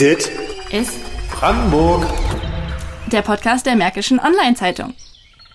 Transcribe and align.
Dit 0.00 0.30
ist 0.70 0.96
Brandenburg. 1.28 2.06
der 3.10 3.22
Podcast 3.22 3.66
der 3.66 3.74
Märkischen 3.74 4.20
Online-Zeitung. 4.20 4.94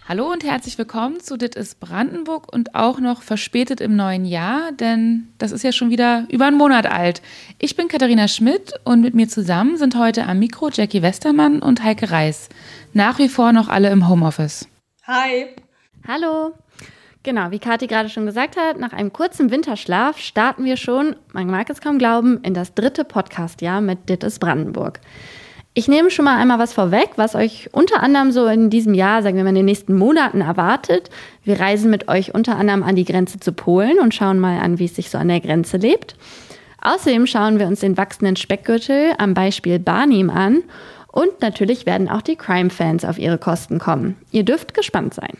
Hallo 0.05 0.29
und 0.29 0.43
herzlich 0.43 0.77
willkommen 0.77 1.21
zu 1.21 1.37
Dit 1.37 1.55
ist 1.55 1.79
Brandenburg 1.79 2.51
und 2.51 2.75
auch 2.75 2.99
noch 2.99 3.21
verspätet 3.21 3.79
im 3.79 3.95
neuen 3.95 4.25
Jahr, 4.25 4.73
denn 4.73 5.29
das 5.37 5.53
ist 5.53 5.63
ja 5.63 5.71
schon 5.71 5.91
wieder 5.91 6.25
über 6.29 6.47
einen 6.47 6.57
Monat 6.57 6.87
alt. 6.87 7.21
Ich 7.57 7.77
bin 7.77 7.87
Katharina 7.87 8.27
Schmidt 8.27 8.73
und 8.83 8.99
mit 8.99 9.13
mir 9.13 9.29
zusammen 9.29 9.77
sind 9.77 9.97
heute 9.97 10.25
am 10.25 10.39
Mikro 10.39 10.69
Jackie 10.73 11.01
Westermann 11.01 11.61
und 11.61 11.81
Heike 11.81 12.11
Reis. 12.11 12.49
Nach 12.91 13.19
wie 13.19 13.29
vor 13.29 13.53
noch 13.53 13.69
alle 13.69 13.91
im 13.91 14.09
Homeoffice. 14.09 14.67
Hi. 15.07 15.55
Hallo. 16.05 16.51
Genau, 17.23 17.51
wie 17.51 17.59
Kathi 17.59 17.87
gerade 17.87 18.09
schon 18.09 18.25
gesagt 18.25 18.57
hat, 18.57 18.77
nach 18.77 18.91
einem 18.91 19.13
kurzen 19.13 19.49
Winterschlaf 19.49 20.17
starten 20.17 20.65
wir 20.65 20.75
schon, 20.75 21.15
man 21.31 21.47
mag 21.47 21.69
es 21.69 21.79
kaum 21.79 21.97
glauben, 21.97 22.41
in 22.43 22.53
das 22.53 22.73
dritte 22.73 23.05
Podcastjahr 23.05 23.79
mit 23.79 24.09
Dit 24.09 24.25
ist 24.25 24.39
Brandenburg. 24.39 24.99
Ich 25.73 25.87
nehme 25.87 26.11
schon 26.11 26.25
mal 26.25 26.37
einmal 26.37 26.59
was 26.59 26.73
vorweg, 26.73 27.11
was 27.15 27.33
euch 27.33 27.69
unter 27.71 28.03
anderem 28.03 28.33
so 28.33 28.45
in 28.47 28.69
diesem 28.69 28.93
Jahr, 28.93 29.23
sagen 29.23 29.37
wir 29.37 29.43
mal 29.43 29.51
in 29.51 29.55
den 29.55 29.65
nächsten 29.65 29.95
Monaten 29.97 30.41
erwartet. 30.41 31.09
Wir 31.45 31.61
reisen 31.61 31.89
mit 31.89 32.09
euch 32.09 32.35
unter 32.35 32.57
anderem 32.57 32.83
an 32.83 32.97
die 32.97 33.05
Grenze 33.05 33.39
zu 33.39 33.53
Polen 33.53 33.99
und 33.99 34.13
schauen 34.13 34.37
mal 34.37 34.59
an, 34.59 34.77
wie 34.77 34.85
es 34.85 34.95
sich 34.95 35.09
so 35.09 35.17
an 35.17 35.29
der 35.29 35.39
Grenze 35.39 35.77
lebt. 35.77 36.17
Außerdem 36.81 37.25
schauen 37.25 37.57
wir 37.57 37.67
uns 37.67 37.79
den 37.79 37.95
wachsenden 37.95 38.35
Speckgürtel 38.35 39.13
am 39.17 39.33
Beispiel 39.33 39.79
Barnim 39.79 40.29
an 40.29 40.61
und 41.07 41.41
natürlich 41.41 41.85
werden 41.85 42.09
auch 42.09 42.21
die 42.21 42.35
Crime-Fans 42.35 43.05
auf 43.05 43.17
ihre 43.17 43.37
Kosten 43.37 43.79
kommen. 43.79 44.17
Ihr 44.31 44.43
dürft 44.43 44.73
gespannt 44.73 45.13
sein. 45.13 45.37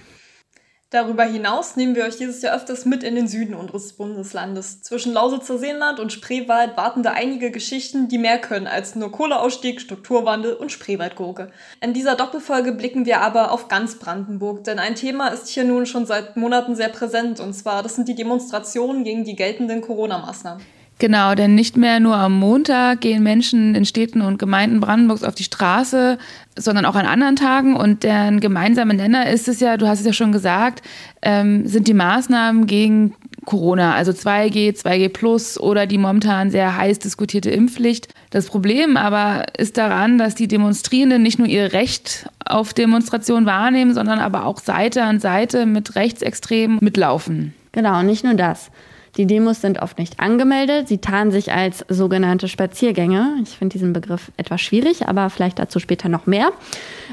Darüber 0.94 1.24
hinaus 1.24 1.76
nehmen 1.76 1.96
wir 1.96 2.04
euch 2.04 2.18
dieses 2.18 2.44
Jahr 2.44 2.56
öfters 2.56 2.86
mit 2.86 3.02
in 3.02 3.16
den 3.16 3.28
Süden 3.28 3.56
unseres 3.56 3.94
Bundeslandes. 3.94 4.84
Zwischen 4.84 5.12
Lausitzer 5.12 5.58
Seenland 5.58 6.00
und 6.00 6.14
Spreewald 6.14 6.78
warten 6.78 7.02
da 7.02 7.14
einige 7.14 7.50
Geschichten, 7.50 8.10
die 8.10 8.20
mehr 8.20 8.38
können 8.38 8.68
als 8.68 8.94
nur 8.94 9.12
Kohleausstieg, 9.12 9.82
Strukturwandel 9.82 10.54
und 10.54 10.72
Spreewaldgurke. 10.72 11.52
In 11.82 11.94
dieser 11.94 12.16
Doppelfolge 12.16 12.74
blicken 12.74 13.08
wir 13.08 13.22
aber 13.22 13.52
auf 13.52 13.70
ganz 13.70 13.96
Brandenburg, 13.98 14.66
denn 14.66 14.78
ein 14.78 14.94
Thema 14.94 15.30
ist 15.30 15.48
hier 15.48 15.64
nun 15.64 15.88
schon 15.88 16.06
seit 16.06 16.38
Monaten 16.38 16.76
sehr 16.76 16.90
präsent, 16.90 17.40
und 17.40 17.56
zwar 17.56 17.82
das 17.82 17.96
sind 17.96 18.08
die 18.08 18.14
Demonstrationen 18.14 19.04
gegen 19.04 19.24
die 19.24 19.36
geltenden 19.36 19.82
Corona-Maßnahmen. 19.82 20.64
Genau, 21.00 21.36
denn 21.36 21.56
nicht 21.56 21.76
mehr 21.76 22.00
nur 22.00 22.16
am 22.16 22.40
Montag 22.40 23.02
gehen 23.02 23.24
Menschen 23.24 23.76
in 23.76 23.84
Städten 23.84 24.22
und 24.22 24.40
Gemeinden 24.40 24.80
Brandenburgs 24.80 25.24
auf 25.24 25.36
die 25.36 25.44
Straße, 25.44 26.18
sondern 26.58 26.86
auch 26.86 26.96
an 26.96 27.06
anderen 27.06 27.36
Tagen. 27.36 27.76
Und 27.76 28.04
deren 28.04 28.40
gemeinsame 28.40 28.94
Nenner 28.94 29.30
ist 29.30 29.48
es 29.48 29.60
ja, 29.60 29.76
du 29.78 29.88
hast 29.88 30.00
es 30.00 30.06
ja 30.06 30.14
schon 30.14 30.32
gesagt, 30.32 30.82
ähm, 31.22 31.68
sind 31.68 31.88
die 31.88 31.94
Maßnahmen 31.94 32.68
gegen 32.68 33.16
Corona, 33.46 33.94
also 33.96 34.12
2G, 34.12 34.74
2G 34.74 35.10
Plus 35.10 35.60
oder 35.60 35.88
die 35.88 35.98
momentan 35.98 36.52
sehr 36.52 36.78
heiß 36.78 37.00
diskutierte 37.00 37.50
Impfpflicht. 37.50 38.14
Das 38.30 38.46
Problem 38.46 38.96
aber 38.96 39.46
ist 39.58 39.78
daran, 39.78 40.18
dass 40.18 40.36
die 40.36 40.48
Demonstrierenden 40.48 41.22
nicht 41.22 41.40
nur 41.40 41.48
ihr 41.48 41.74
Recht 41.74 42.30
auf 42.46 42.74
Demonstration 42.74 43.46
wahrnehmen, 43.46 43.94
sondern 43.94 44.20
aber 44.20 44.46
auch 44.46 44.60
Seite 44.60 45.04
an 45.04 45.20
Seite 45.20 45.66
mit 45.66 45.96
Rechtsextremen 45.96 46.78
mitlaufen. 46.82 47.54
Genau, 47.74 48.04
nicht 48.04 48.24
nur 48.24 48.36
das. 48.36 48.70
Die 49.18 49.28
Demos 49.28 49.62
sind 49.62 49.80
oft 49.80 50.00
nicht 50.00 50.20
angemeldet. 50.20 50.88
Sie 50.88 50.98
tarnen 50.98 51.32
sich 51.32 51.52
als 51.52 51.86
sogenannte 51.88 52.48
Spaziergänge. 52.48 53.36
Ich 53.44 53.58
finde 53.58 53.74
diesen 53.74 53.94
Begriff 53.94 54.32
etwas 54.38 54.62
schwierig, 54.62 55.08
aber 55.08 55.30
vielleicht 55.30 55.60
dazu 55.60 55.80
später 55.80 56.10
noch 56.10 56.26
mehr. 56.26 56.52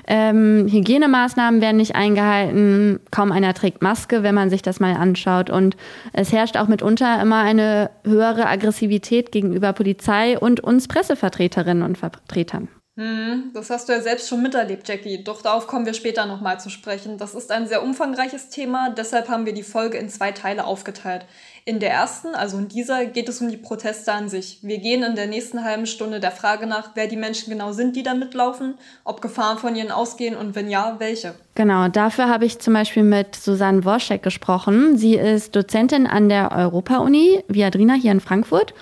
Ähm, 0.06 0.66
Hygienemaßnahmen 0.70 1.60
werden 1.60 1.76
nicht 1.76 1.94
eingehalten. 1.94 3.00
Kaum 3.10 3.32
einer 3.32 3.52
trägt 3.52 3.82
Maske, 3.82 4.22
wenn 4.22 4.34
man 4.34 4.48
sich 4.48 4.62
das 4.62 4.80
mal 4.80 4.94
anschaut. 4.94 5.50
Und 5.50 5.76
es 6.14 6.32
herrscht 6.32 6.56
auch 6.56 6.68
mitunter 6.68 7.20
immer 7.20 7.42
eine 7.42 7.90
höhere 8.04 8.46
Aggressivität 8.46 9.30
gegenüber 9.30 9.74
Polizei 9.74 10.38
und 10.38 10.60
uns 10.60 10.88
Pressevertreterinnen 10.88 11.82
und 11.82 11.98
Vertretern. 11.98 12.68
Hm, 12.96 13.52
das 13.54 13.70
hast 13.70 13.88
du 13.88 13.92
ja 13.92 14.00
selbst 14.00 14.28
schon 14.28 14.42
miterlebt, 14.42 14.86
Jackie. 14.88 15.24
Doch 15.24 15.40
darauf 15.42 15.66
kommen 15.66 15.86
wir 15.86 15.94
später 15.94 16.26
nochmal 16.26 16.60
zu 16.60 16.70
sprechen. 16.70 17.18
Das 17.18 17.34
ist 17.34 17.50
ein 17.50 17.66
sehr 17.66 17.82
umfangreiches 17.82 18.50
Thema, 18.50 18.90
deshalb 18.90 19.28
haben 19.28 19.46
wir 19.46 19.54
die 19.54 19.62
Folge 19.62 19.96
in 19.96 20.08
zwei 20.08 20.32
Teile 20.32 20.66
aufgeteilt. 20.66 21.24
In 21.64 21.78
der 21.78 21.90
ersten, 21.90 22.34
also 22.34 22.58
in 22.58 22.68
dieser, 22.68 23.06
geht 23.06 23.28
es 23.28 23.40
um 23.40 23.50
die 23.50 23.56
Proteste 23.56 24.12
an 24.12 24.28
sich. 24.28 24.58
Wir 24.62 24.78
gehen 24.78 25.02
in 25.02 25.14
der 25.14 25.26
nächsten 25.26 25.64
halben 25.64 25.86
Stunde 25.86 26.20
der 26.20 26.30
Frage 26.30 26.66
nach, 26.66 26.90
wer 26.94 27.06
die 27.06 27.16
Menschen 27.16 27.50
genau 27.50 27.72
sind, 27.72 27.96
die 27.96 28.02
da 28.02 28.14
mitlaufen, 28.14 28.74
ob 29.04 29.20
Gefahren 29.20 29.58
von 29.58 29.76
ihnen 29.76 29.90
ausgehen 29.90 30.36
und 30.36 30.54
wenn 30.54 30.70
ja, 30.70 30.96
welche. 30.98 31.34
Genau, 31.54 31.88
dafür 31.88 32.28
habe 32.28 32.46
ich 32.46 32.58
zum 32.58 32.74
Beispiel 32.74 33.02
mit 33.02 33.36
Susanne 33.36 33.84
Worschek 33.84 34.22
gesprochen. 34.22 34.96
Sie 34.96 35.14
ist 35.14 35.54
Dozentin 35.54 36.06
an 36.06 36.28
der 36.28 36.52
Europa-Uni 36.52 37.44
Viadrina 37.48 37.94
hier 37.94 38.12
in 38.12 38.20
Frankfurt 38.20 38.74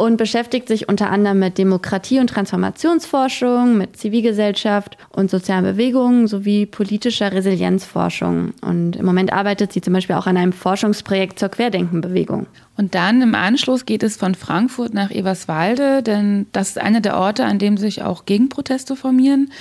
und 0.00 0.16
beschäftigt 0.16 0.66
sich 0.66 0.88
unter 0.88 1.10
anderem 1.10 1.40
mit 1.40 1.58
Demokratie- 1.58 2.20
und 2.20 2.30
Transformationsforschung, 2.30 3.76
mit 3.76 3.98
Zivilgesellschaft 3.98 4.96
und 5.10 5.30
sozialen 5.30 5.64
Bewegungen 5.64 6.26
sowie 6.26 6.64
politischer 6.64 7.32
Resilienzforschung. 7.32 8.54
Und 8.62 8.96
im 8.96 9.04
Moment 9.04 9.30
arbeitet 9.30 9.74
sie 9.74 9.82
zum 9.82 9.92
Beispiel 9.92 10.16
auch 10.16 10.26
an 10.26 10.38
einem 10.38 10.54
Forschungsprojekt 10.54 11.38
zur 11.38 11.50
Querdenkenbewegung. 11.50 12.46
Und 12.78 12.94
dann 12.94 13.20
im 13.20 13.34
Anschluss 13.34 13.84
geht 13.84 14.02
es 14.02 14.16
von 14.16 14.34
Frankfurt 14.34 14.94
nach 14.94 15.10
Eberswalde, 15.10 16.02
denn 16.02 16.46
das 16.52 16.70
ist 16.70 16.78
einer 16.78 17.02
der 17.02 17.18
Orte, 17.18 17.44
an 17.44 17.58
dem 17.58 17.76
sich 17.76 18.02
auch 18.02 18.24
Gegenproteste 18.24 18.96
formieren. 18.96 19.52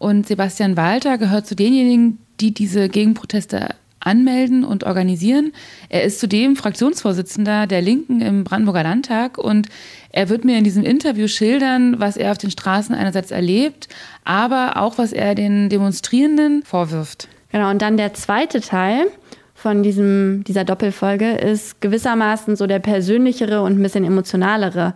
Und 0.00 0.26
Sebastian 0.26 0.76
Walter 0.76 1.18
gehört 1.18 1.46
zu 1.46 1.54
denjenigen, 1.54 2.18
die 2.40 2.52
diese 2.52 2.88
Gegenproteste 2.88 3.68
anmelden 4.04 4.64
und 4.64 4.84
organisieren. 4.84 5.52
Er 5.88 6.04
ist 6.04 6.20
zudem 6.20 6.56
Fraktionsvorsitzender 6.56 7.66
der 7.66 7.82
Linken 7.82 8.20
im 8.20 8.44
Brandenburger 8.44 8.82
Landtag 8.82 9.38
und 9.38 9.68
er 10.10 10.28
wird 10.28 10.44
mir 10.44 10.58
in 10.58 10.64
diesem 10.64 10.84
Interview 10.84 11.26
schildern, 11.26 11.98
was 11.98 12.16
er 12.16 12.32
auf 12.32 12.38
den 12.38 12.50
Straßen 12.50 12.94
einerseits 12.94 13.30
erlebt, 13.30 13.88
aber 14.24 14.76
auch 14.76 14.98
was 14.98 15.12
er 15.12 15.34
den 15.34 15.68
Demonstrierenden 15.68 16.62
vorwirft. 16.62 17.28
Genau, 17.50 17.70
und 17.70 17.82
dann 17.82 17.96
der 17.96 18.14
zweite 18.14 18.60
Teil 18.60 19.06
von 19.54 19.82
diesem, 19.82 20.44
dieser 20.44 20.64
Doppelfolge 20.64 21.32
ist 21.32 21.80
gewissermaßen 21.80 22.56
so 22.56 22.66
der 22.66 22.80
persönlichere 22.80 23.62
und 23.62 23.78
ein 23.78 23.82
bisschen 23.82 24.04
emotionalere. 24.04 24.94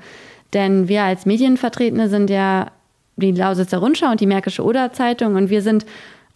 Denn 0.53 0.89
wir 0.89 1.05
als 1.05 1.27
Medienvertretene 1.27 2.09
sind 2.09 2.31
ja 2.31 2.71
die 3.17 3.33
Lausitzer 3.33 3.79
Rundschau 3.79 4.11
und 4.11 4.21
die 4.21 4.27
Märkische 4.27 4.63
Oder-Zeitung 4.63 5.35
und 5.35 5.51
wir 5.51 5.63
sind 5.63 5.87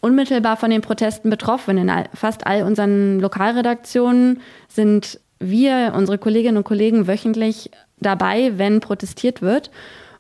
unmittelbar 0.03 0.59
von 0.59 0.69
den 0.69 0.83
Protesten 0.83 1.31
betroffen. 1.31 1.79
In 1.79 1.91
fast 2.13 2.47
all 2.47 2.65
unseren 2.65 3.21
Lokalredaktionen 3.21 4.41
sind 4.69 5.19
wir, 5.39 5.95
unsere 5.97 6.19
Kolleginnen 6.19 6.59
und 6.59 6.65
Kollegen, 6.65 7.07
wöchentlich 7.07 7.71
dabei, 7.99 8.53
wenn 8.57 8.81
protestiert 8.81 9.41
wird. 9.41 9.71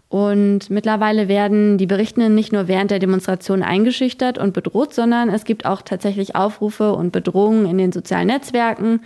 Und 0.08 0.70
mittlerweile 0.70 1.26
werden 1.26 1.78
die 1.78 1.86
Berichtenden 1.86 2.34
nicht 2.34 2.52
nur 2.52 2.68
während 2.68 2.90
der 2.90 2.98
Demonstration 2.98 3.62
eingeschüchtert 3.62 4.38
und 4.38 4.52
bedroht, 4.52 4.94
sondern 4.94 5.30
es 5.30 5.44
gibt 5.44 5.66
auch 5.66 5.82
tatsächlich 5.82 6.36
Aufrufe 6.36 6.92
und 6.92 7.12
Bedrohungen 7.12 7.66
in 7.66 7.78
den 7.78 7.92
sozialen 7.92 8.26
Netzwerken 8.26 9.00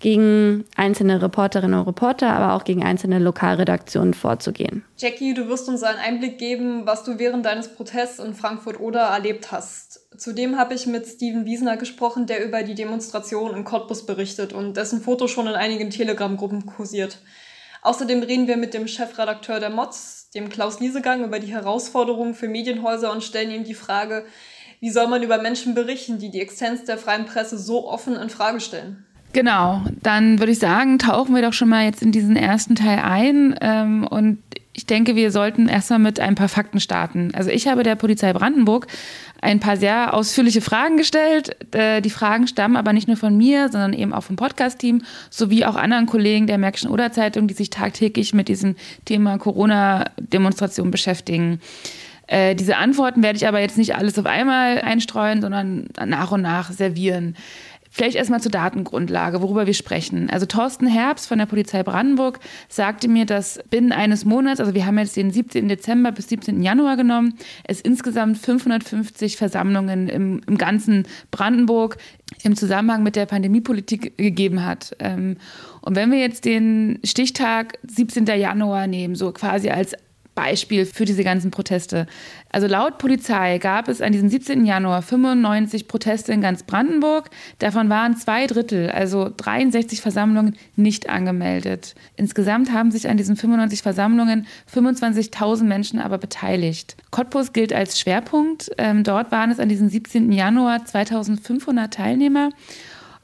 gegen 0.00 0.64
einzelne 0.76 1.20
Reporterinnen 1.20 1.80
und 1.80 1.86
Reporter, 1.86 2.30
aber 2.30 2.54
auch 2.54 2.64
gegen 2.64 2.84
einzelne 2.84 3.18
Lokalredaktionen 3.18 4.14
vorzugehen. 4.14 4.84
Jackie, 4.96 5.34
du 5.34 5.48
wirst 5.48 5.68
uns 5.68 5.82
einen 5.82 5.98
Einblick 5.98 6.38
geben, 6.38 6.86
was 6.86 7.04
du 7.04 7.18
während 7.18 7.44
deines 7.44 7.68
Protests 7.68 8.18
in 8.18 8.34
Frankfurt 8.34 8.80
oder 8.80 9.00
erlebt 9.00 9.50
hast. 9.50 10.00
Zudem 10.16 10.56
habe 10.56 10.74
ich 10.74 10.86
mit 10.86 11.06
Steven 11.06 11.44
Wiesner 11.44 11.76
gesprochen, 11.76 12.26
der 12.26 12.44
über 12.44 12.62
die 12.62 12.74
Demonstration 12.74 13.54
in 13.54 13.64
Cottbus 13.64 14.06
berichtet 14.06 14.52
und 14.52 14.76
dessen 14.76 15.00
Foto 15.00 15.26
schon 15.26 15.46
in 15.46 15.54
einigen 15.54 15.90
Telegram-Gruppen 15.90 16.66
kursiert. 16.66 17.18
Außerdem 17.82 18.22
reden 18.22 18.48
wir 18.48 18.56
mit 18.56 18.74
dem 18.74 18.88
Chefredakteur 18.88 19.60
der 19.60 19.70
Mods, 19.70 20.30
dem 20.34 20.48
Klaus 20.48 20.80
Liesegang, 20.80 21.24
über 21.24 21.38
die 21.38 21.52
Herausforderungen 21.52 22.34
für 22.34 22.48
Medienhäuser 22.48 23.12
und 23.12 23.22
stellen 23.22 23.50
ihm 23.50 23.64
die 23.64 23.74
Frage, 23.74 24.24
wie 24.80 24.90
soll 24.90 25.08
man 25.08 25.22
über 25.22 25.38
Menschen 25.38 25.74
berichten, 25.74 26.18
die 26.18 26.30
die 26.30 26.40
Existenz 26.40 26.84
der 26.84 26.98
freien 26.98 27.26
Presse 27.26 27.58
so 27.58 27.88
offen 27.88 28.14
in 28.14 28.30
Frage 28.30 28.60
stellen? 28.60 29.04
Genau, 29.32 29.82
dann 30.02 30.38
würde 30.38 30.52
ich 30.52 30.58
sagen, 30.58 30.98
tauchen 30.98 31.34
wir 31.34 31.42
doch 31.42 31.52
schon 31.52 31.68
mal 31.68 31.84
jetzt 31.84 32.02
in 32.02 32.12
diesen 32.12 32.36
ersten 32.36 32.74
Teil 32.74 32.98
ein. 33.00 33.54
Ähm, 33.60 34.06
und 34.08 34.38
ich 34.72 34.86
denke, 34.86 35.16
wir 35.16 35.32
sollten 35.32 35.68
erstmal 35.68 35.98
mit 35.98 36.20
ein 36.20 36.34
paar 36.34 36.48
Fakten 36.48 36.80
starten. 36.80 37.32
Also 37.34 37.50
ich 37.50 37.66
habe 37.66 37.82
der 37.82 37.96
Polizei 37.96 38.32
Brandenburg 38.32 38.86
ein 39.42 39.60
paar 39.60 39.76
sehr 39.76 40.14
ausführliche 40.14 40.60
Fragen 40.60 40.96
gestellt. 40.96 41.56
Äh, 41.74 42.00
die 42.00 42.10
Fragen 42.10 42.46
stammen 42.46 42.76
aber 42.76 42.92
nicht 42.92 43.08
nur 43.08 43.16
von 43.16 43.36
mir, 43.36 43.68
sondern 43.70 43.92
eben 43.92 44.12
auch 44.12 44.22
vom 44.22 44.36
Podcast-Team 44.36 45.02
sowie 45.30 45.64
auch 45.64 45.76
anderen 45.76 46.06
Kollegen 46.06 46.46
der 46.46 46.58
Märkischen 46.58 46.90
Oder-Zeitung, 46.90 47.48
die 47.48 47.54
sich 47.54 47.70
tagtäglich 47.70 48.34
mit 48.34 48.48
diesem 48.48 48.76
Thema 49.04 49.36
Corona-Demonstration 49.36 50.90
beschäftigen. 50.90 51.60
Äh, 52.28 52.54
diese 52.54 52.76
Antworten 52.76 53.22
werde 53.22 53.36
ich 53.36 53.48
aber 53.48 53.60
jetzt 53.60 53.78
nicht 53.78 53.96
alles 53.96 54.18
auf 54.18 54.26
einmal 54.26 54.80
einstreuen, 54.80 55.40
sondern 55.40 55.88
nach 56.04 56.30
und 56.30 56.42
nach 56.42 56.70
servieren. 56.70 57.36
Vielleicht 57.98 58.16
erstmal 58.16 58.40
zur 58.40 58.52
Datengrundlage, 58.52 59.42
worüber 59.42 59.66
wir 59.66 59.74
sprechen. 59.74 60.30
Also 60.30 60.46
Thorsten 60.46 60.86
Herbst 60.86 61.26
von 61.26 61.38
der 61.38 61.46
Polizei 61.46 61.82
Brandenburg 61.82 62.38
sagte 62.68 63.08
mir, 63.08 63.26
dass 63.26 63.58
binnen 63.70 63.90
eines 63.90 64.24
Monats, 64.24 64.60
also 64.60 64.72
wir 64.72 64.86
haben 64.86 64.98
jetzt 64.98 65.16
den 65.16 65.32
17. 65.32 65.68
Dezember 65.68 66.12
bis 66.12 66.28
17. 66.28 66.62
Januar 66.62 66.96
genommen, 66.96 67.34
es 67.64 67.80
insgesamt 67.80 68.38
550 68.38 69.36
Versammlungen 69.36 70.08
im, 70.08 70.40
im 70.46 70.58
ganzen 70.58 71.08
Brandenburg 71.32 71.96
im 72.44 72.54
Zusammenhang 72.54 73.02
mit 73.02 73.16
der 73.16 73.26
Pandemiepolitik 73.26 74.16
gegeben 74.16 74.64
hat. 74.64 74.94
Ähm, 75.00 75.36
und 75.80 75.96
wenn 75.96 76.12
wir 76.12 76.20
jetzt 76.20 76.44
den 76.44 77.00
Stichtag 77.02 77.78
17. 77.84 78.26
Januar 78.26 78.86
nehmen, 78.86 79.16
so 79.16 79.32
quasi 79.32 79.70
als 79.70 79.96
Beispiel 80.38 80.86
für 80.86 81.04
diese 81.04 81.24
ganzen 81.24 81.50
Proteste. 81.50 82.06
Also 82.48 82.68
laut 82.68 82.98
Polizei 82.98 83.58
gab 83.58 83.88
es 83.88 84.00
an 84.00 84.12
diesem 84.12 84.28
17. 84.28 84.64
Januar 84.64 85.02
95 85.02 85.88
Proteste 85.88 86.32
in 86.32 86.40
ganz 86.40 86.62
Brandenburg. 86.62 87.28
Davon 87.58 87.90
waren 87.90 88.16
zwei 88.16 88.46
Drittel, 88.46 88.88
also 88.88 89.32
63 89.36 90.00
Versammlungen, 90.00 90.54
nicht 90.76 91.08
angemeldet. 91.08 91.96
Insgesamt 92.14 92.72
haben 92.72 92.92
sich 92.92 93.08
an 93.08 93.16
diesen 93.16 93.34
95 93.34 93.82
Versammlungen 93.82 94.46
25.000 94.72 95.64
Menschen 95.64 95.98
aber 95.98 96.18
beteiligt. 96.18 96.96
Cottbus 97.10 97.52
gilt 97.52 97.72
als 97.72 97.98
Schwerpunkt. 97.98 98.70
Ähm, 98.78 99.02
dort 99.02 99.32
waren 99.32 99.50
es 99.50 99.58
an 99.58 99.68
diesem 99.68 99.88
17. 99.88 100.30
Januar 100.30 100.84
2500 100.84 101.92
Teilnehmer. 101.92 102.50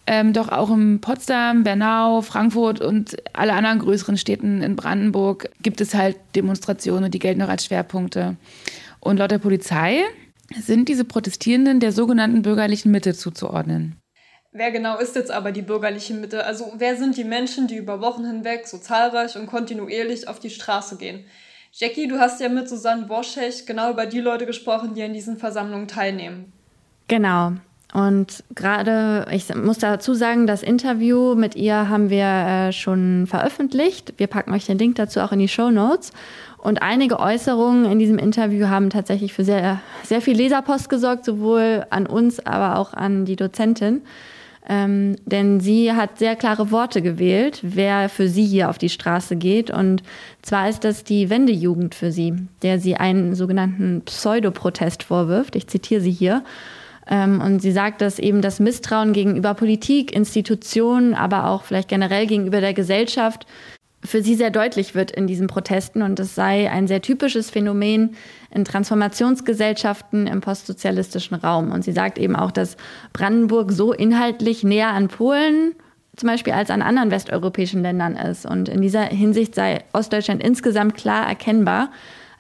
Ähm, 0.06 0.35
doch 0.35 0.51
auch 0.51 0.71
in 0.71 1.01
Potsdam, 1.01 1.65
Bernau, 1.65 2.21
Frankfurt 2.21 2.81
und 2.81 3.17
alle 3.33 3.55
anderen 3.55 3.79
größeren 3.79 4.19
Städten 4.19 4.62
in 4.62 4.77
Brandenburg 4.77 5.51
gibt 5.62 5.81
es 5.81 5.95
halt 5.95 6.17
Demonstrationen, 6.37 7.11
die 7.11 7.19
gelten 7.19 7.41
noch 7.41 7.49
als 7.49 7.65
Schwerpunkte. 7.65 8.37
Und 9.01 9.19
laut 9.19 9.31
der 9.31 9.39
Polizei 9.39 10.03
sind 10.55 10.89
diese 10.89 11.05
Protestierenden 11.05 11.81
der 11.81 11.93
sogenannten 11.93 12.43
bürgerlichen 12.43 12.91
Mitte 12.91 13.15
zuzuordnen. 13.15 13.97
Wer 14.53 14.71
genau 14.71 14.99
ist 14.99 15.17
jetzt 15.17 15.33
aber 15.33 15.51
die 15.51 15.62
bürgerliche 15.62 16.15
Mitte? 16.15 16.45
Also 16.45 16.73
wer 16.77 16.97
sind 16.97 17.17
die 17.17 17.25
Menschen, 17.25 17.67
die 17.67 17.77
über 17.77 18.01
Wochen 18.01 18.25
hinweg 18.25 18.67
so 18.67 18.79
zahlreich 18.79 19.37
und 19.37 19.47
kontinuierlich 19.47 20.29
auf 20.29 20.39
die 20.39 20.51
Straße 20.51 20.97
gehen? 20.97 21.25
Jackie, 21.73 22.06
du 22.06 22.21
hast 22.21 22.41
ja 22.41 22.49
mit 22.49 22.69
Susanne 22.69 23.09
Worschech 23.09 23.67
genau 23.67 23.91
über 23.91 24.06
die 24.06 24.21
Leute 24.21 24.47
gesprochen, 24.47 24.95
die 24.95 25.03
an 25.03 25.12
diesen 25.12 25.39
Versammlungen 25.39 25.89
teilnehmen. 25.89 26.53
Genau. 27.09 27.55
Und 27.94 28.43
gerade, 28.56 29.25
ich 29.31 29.55
muss 29.55 29.79
dazu 29.79 30.14
sagen, 30.14 30.49
das 30.49 30.64
Interview 30.64 31.37
mit 31.37 31.55
ihr 31.55 31.88
haben 31.88 32.11
wir 32.11 32.25
äh, 32.25 32.73
schon 32.73 33.29
veröffentlicht. 33.29 34.14
Wir 34.17 34.26
packen 34.26 34.52
euch 34.52 34.67
den 34.67 34.79
Link 34.79 34.96
dazu 34.96 35.20
auch 35.20 35.31
in 35.31 35.38
die 35.38 35.46
Show 35.46 35.70
Notes. 35.70 36.11
Und 36.58 36.82
einige 36.82 37.20
Äußerungen 37.20 37.85
in 37.85 38.00
diesem 38.00 38.19
Interview 38.19 38.67
haben 38.67 38.91
tatsächlich 38.91 39.32
für 39.32 39.44
sehr, 39.44 39.81
sehr 40.02 40.20
viel 40.20 40.37
Leserpost 40.37 40.88
gesorgt, 40.88 41.25
sowohl 41.25 41.87
an 41.91 42.08
uns, 42.08 42.44
aber 42.44 42.81
auch 42.81 42.94
an 42.94 43.26
die 43.26 43.37
Dozentin. 43.37 44.02
Ähm, 44.69 45.14
denn 45.25 45.61
sie 45.61 45.93
hat 45.93 46.19
sehr 46.19 46.35
klare 46.35 46.73
Worte 46.73 47.00
gewählt, 47.00 47.61
wer 47.62 48.08
für 48.08 48.26
sie 48.26 48.44
hier 48.44 48.70
auf 48.70 48.79
die 48.79 48.88
Straße 48.88 49.37
geht. 49.37 49.70
Und 49.70 50.02
zwar 50.43 50.69
ist 50.69 50.82
das 50.82 51.05
die 51.05 51.31
Wendejugend 51.31 51.94
für 51.94 52.11
sie, 52.11 52.35
der 52.62 52.81
sie 52.81 52.96
einen 52.96 53.37
sogenannten 53.37 54.02
Pseudoprotest 54.05 55.05
vorwirft. 55.05 55.55
Ich 55.55 55.69
zitiere 55.69 56.00
sie 56.00 56.11
hier. 56.11 56.43
Ähm, 57.09 57.41
und 57.41 57.61
sie 57.61 57.73
sagt, 57.73 58.01
dass 58.01 58.19
eben 58.19 58.41
das 58.41 58.61
Misstrauen 58.61 59.12
gegenüber 59.12 59.55
Politik, 59.55 60.15
Institutionen, 60.15 61.15
aber 61.15 61.49
auch 61.49 61.65
vielleicht 61.65 61.89
generell 61.89 62.27
gegenüber 62.27 62.61
der 62.61 62.75
Gesellschaft 62.75 63.47
für 64.05 64.23
sie 64.23 64.35
sehr 64.35 64.51
deutlich 64.51 64.95
wird 64.95 65.11
in 65.11 65.27
diesen 65.27 65.47
Protesten. 65.47 66.03
Und 66.03 66.21
es 66.21 66.35
sei 66.35 66.71
ein 66.71 66.87
sehr 66.87 67.01
typisches 67.01 67.51
Phänomen 67.51 68.17
in 68.51 68.65
Transformationsgesellschaften 68.65 70.27
im 70.27 70.41
postsozialistischen 70.41 71.37
Raum. 71.37 71.73
Und 71.73 71.85
sie 71.85 71.93
sagt 71.93 72.19
eben 72.19 72.37
auch, 72.37 72.51
dass 72.51 72.77
Brandenburg 73.12 73.73
so 73.73 73.93
inhaltlich 73.93 74.62
näher 74.62 74.91
an 74.91 75.09
Polen 75.09 75.73
zum 76.17 76.29
Beispiel 76.29 76.53
als 76.53 76.71
an 76.71 76.83
anderen 76.83 77.11
westeuropäischen 77.11 77.83
Ländern 77.83 78.15
ist. 78.15 78.47
Und 78.47 78.69
in 78.69 78.83
dieser 78.83 79.05
Hinsicht 79.05 79.55
sei 79.55 79.83
Ostdeutschland 79.93 80.43
insgesamt 80.43 80.95
klar 80.95 81.27
erkennbar 81.27 81.91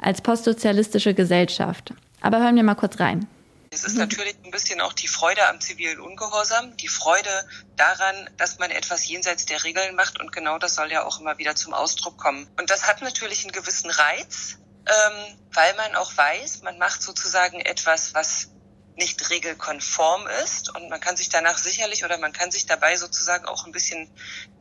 als 0.00 0.20
postsozialistische 0.20 1.14
Gesellschaft. 1.14 1.92
Aber 2.20 2.40
hören 2.40 2.56
wir 2.56 2.62
mal 2.62 2.74
kurz 2.74 3.00
rein. 3.00 3.26
Es 3.74 3.82
ist 3.82 3.96
natürlich 3.96 4.36
ein 4.44 4.52
bisschen 4.52 4.80
auch 4.80 4.92
die 4.92 5.08
Freude 5.08 5.48
am 5.48 5.60
zivilen 5.60 5.98
Ungehorsam, 5.98 6.76
die 6.76 6.86
Freude 6.86 7.48
daran, 7.74 8.30
dass 8.36 8.60
man 8.60 8.70
etwas 8.70 9.08
jenseits 9.08 9.46
der 9.46 9.64
Regeln 9.64 9.96
macht 9.96 10.20
und 10.20 10.30
genau 10.30 10.58
das 10.58 10.76
soll 10.76 10.92
ja 10.92 11.04
auch 11.04 11.18
immer 11.18 11.38
wieder 11.38 11.56
zum 11.56 11.74
Ausdruck 11.74 12.16
kommen. 12.16 12.48
Und 12.56 12.70
das 12.70 12.86
hat 12.86 13.02
natürlich 13.02 13.42
einen 13.42 13.50
gewissen 13.50 13.90
Reiz, 13.90 14.58
ähm, 14.86 15.38
weil 15.52 15.74
man 15.74 15.96
auch 15.96 16.16
weiß, 16.16 16.62
man 16.62 16.78
macht 16.78 17.02
sozusagen 17.02 17.58
etwas, 17.60 18.14
was 18.14 18.50
nicht 18.96 19.30
regelkonform 19.30 20.26
ist 20.44 20.74
und 20.74 20.88
man 20.88 21.00
kann 21.00 21.16
sich 21.16 21.28
danach 21.28 21.58
sicherlich 21.58 22.04
oder 22.04 22.18
man 22.18 22.32
kann 22.32 22.50
sich 22.50 22.66
dabei 22.66 22.96
sozusagen 22.96 23.44
auch 23.46 23.66
ein 23.66 23.72
bisschen 23.72 24.08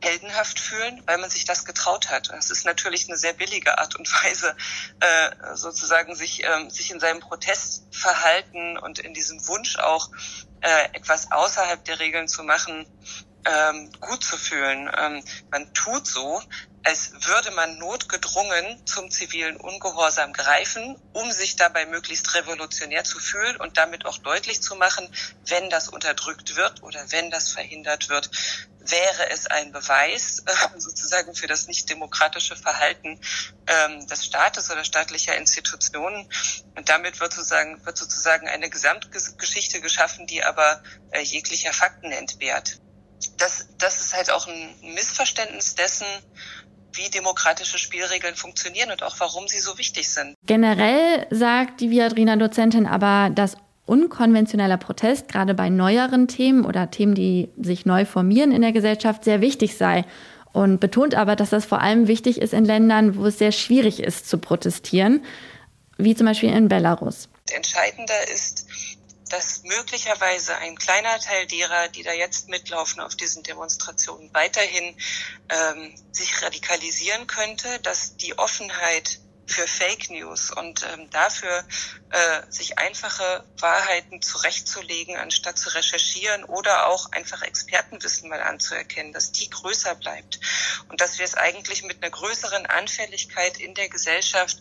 heldenhaft 0.02 0.58
fühlen, 0.58 1.02
weil 1.06 1.18
man 1.18 1.30
sich 1.30 1.44
das 1.44 1.64
getraut 1.64 2.10
hat. 2.10 2.30
Das 2.30 2.50
ist 2.50 2.64
natürlich 2.64 3.08
eine 3.08 3.16
sehr 3.16 3.32
billige 3.32 3.78
Art 3.78 3.94
und 3.96 4.10
Weise, 4.24 4.56
äh, 5.00 5.56
sozusagen 5.56 6.14
sich, 6.16 6.42
ähm, 6.44 6.68
sich 6.70 6.90
in 6.90 7.00
seinem 7.00 7.20
Protestverhalten 7.20 8.76
und 8.78 8.98
in 8.98 9.14
diesem 9.14 9.46
Wunsch 9.46 9.76
auch 9.76 10.10
äh, 10.60 10.88
etwas 10.94 11.30
außerhalb 11.30 11.84
der 11.84 12.00
Regeln 12.00 12.26
zu 12.26 12.42
machen, 12.42 12.86
ähm, 13.44 13.90
gut 14.00 14.24
zu 14.24 14.36
fühlen. 14.36 14.90
Ähm, 14.96 15.24
man 15.50 15.72
tut 15.74 16.06
so, 16.06 16.42
als 16.84 17.12
würde 17.26 17.50
man 17.52 17.78
notgedrungen 17.78 18.86
zum 18.86 19.10
zivilen 19.10 19.56
Ungehorsam 19.56 20.32
greifen, 20.34 20.96
um 21.12 21.32
sich 21.32 21.56
dabei 21.56 21.86
möglichst 21.86 22.34
revolutionär 22.34 23.04
zu 23.04 23.18
fühlen 23.18 23.56
und 23.56 23.78
damit 23.78 24.04
auch 24.04 24.18
deutlich 24.18 24.62
zu 24.62 24.76
machen, 24.76 25.08
wenn 25.46 25.70
das 25.70 25.88
unterdrückt 25.88 26.56
wird 26.56 26.82
oder 26.82 27.00
wenn 27.10 27.30
das 27.30 27.50
verhindert 27.50 28.10
wird, 28.10 28.30
wäre 28.80 29.30
es 29.30 29.46
ein 29.46 29.72
Beweis 29.72 30.42
äh, 30.44 30.78
sozusagen 30.78 31.34
für 31.34 31.46
das 31.46 31.68
nicht 31.68 31.88
demokratische 31.88 32.54
Verhalten 32.54 33.18
ähm, 33.66 34.06
des 34.06 34.26
Staates 34.26 34.70
oder 34.70 34.84
staatlicher 34.84 35.36
Institutionen. 35.36 36.28
Und 36.76 36.90
damit 36.90 37.18
wird 37.18 37.32
sozusagen, 37.32 37.84
wird 37.86 37.96
sozusagen 37.96 38.46
eine 38.46 38.68
Gesamtgeschichte 38.68 39.80
geschaffen, 39.80 40.26
die 40.26 40.44
aber 40.44 40.82
äh, 41.12 41.20
jeglicher 41.22 41.72
Fakten 41.72 42.12
entbehrt. 42.12 42.78
Das, 43.38 43.68
das 43.78 44.00
ist 44.00 44.14
halt 44.14 44.30
auch 44.30 44.46
ein 44.46 44.74
Missverständnis 44.94 45.74
dessen, 45.74 46.06
wie 46.92 47.10
demokratische 47.10 47.78
Spielregeln 47.78 48.36
funktionieren 48.36 48.90
und 48.90 49.02
auch 49.02 49.16
warum 49.18 49.48
sie 49.48 49.58
so 49.58 49.78
wichtig 49.78 50.08
sind. 50.08 50.34
Generell 50.46 51.26
sagt 51.30 51.80
die 51.80 51.90
Viadrina-Dozentin 51.90 52.86
aber, 52.86 53.30
dass 53.30 53.56
unkonventioneller 53.86 54.76
Protest 54.76 55.28
gerade 55.28 55.54
bei 55.54 55.68
neueren 55.68 56.28
Themen 56.28 56.64
oder 56.64 56.90
Themen, 56.90 57.14
die 57.14 57.50
sich 57.60 57.84
neu 57.84 58.04
formieren 58.04 58.52
in 58.52 58.62
der 58.62 58.72
Gesellschaft, 58.72 59.24
sehr 59.24 59.40
wichtig 59.40 59.76
sei 59.76 60.04
und 60.52 60.80
betont 60.80 61.14
aber, 61.14 61.36
dass 61.36 61.50
das 61.50 61.64
vor 61.64 61.80
allem 61.80 62.06
wichtig 62.06 62.40
ist 62.40 62.54
in 62.54 62.64
Ländern, 62.64 63.16
wo 63.16 63.26
es 63.26 63.38
sehr 63.38 63.52
schwierig 63.52 64.00
ist 64.00 64.28
zu 64.28 64.38
protestieren, 64.38 65.24
wie 65.98 66.14
zum 66.14 66.26
Beispiel 66.26 66.50
in 66.50 66.68
Belarus. 66.68 67.28
Entscheidender 67.52 68.28
ist, 68.32 68.63
dass 69.34 69.64
möglicherweise 69.64 70.56
ein 70.58 70.78
kleiner 70.78 71.18
Teil 71.18 71.46
derer, 71.48 71.88
die 71.88 72.04
da 72.04 72.12
jetzt 72.12 72.48
mitlaufen 72.48 73.00
auf 73.00 73.16
diesen 73.16 73.42
Demonstrationen, 73.42 74.32
weiterhin 74.32 74.96
ähm, 75.48 75.92
sich 76.12 76.40
radikalisieren 76.40 77.26
könnte, 77.26 77.80
dass 77.80 78.16
die 78.16 78.38
Offenheit 78.38 79.18
für 79.46 79.66
Fake 79.66 80.08
News 80.08 80.52
und 80.52 80.86
ähm, 80.92 81.10
dafür 81.10 81.64
äh, 82.10 82.42
sich 82.48 82.78
einfache 82.78 83.44
Wahrheiten 83.58 84.22
zurechtzulegen, 84.22 85.16
anstatt 85.16 85.58
zu 85.58 85.68
recherchieren 85.74 86.44
oder 86.44 86.86
auch 86.86 87.10
einfach 87.10 87.42
Expertenwissen 87.42 88.28
mal 88.28 88.40
anzuerkennen, 88.40 89.12
dass 89.12 89.32
die 89.32 89.50
größer 89.50 89.96
bleibt 89.96 90.38
und 90.90 91.00
dass 91.00 91.18
wir 91.18 91.24
es 91.24 91.34
eigentlich 91.34 91.82
mit 91.82 92.00
einer 92.02 92.12
größeren 92.12 92.66
Anfälligkeit 92.66 93.58
in 93.58 93.74
der 93.74 93.88
Gesellschaft 93.88 94.58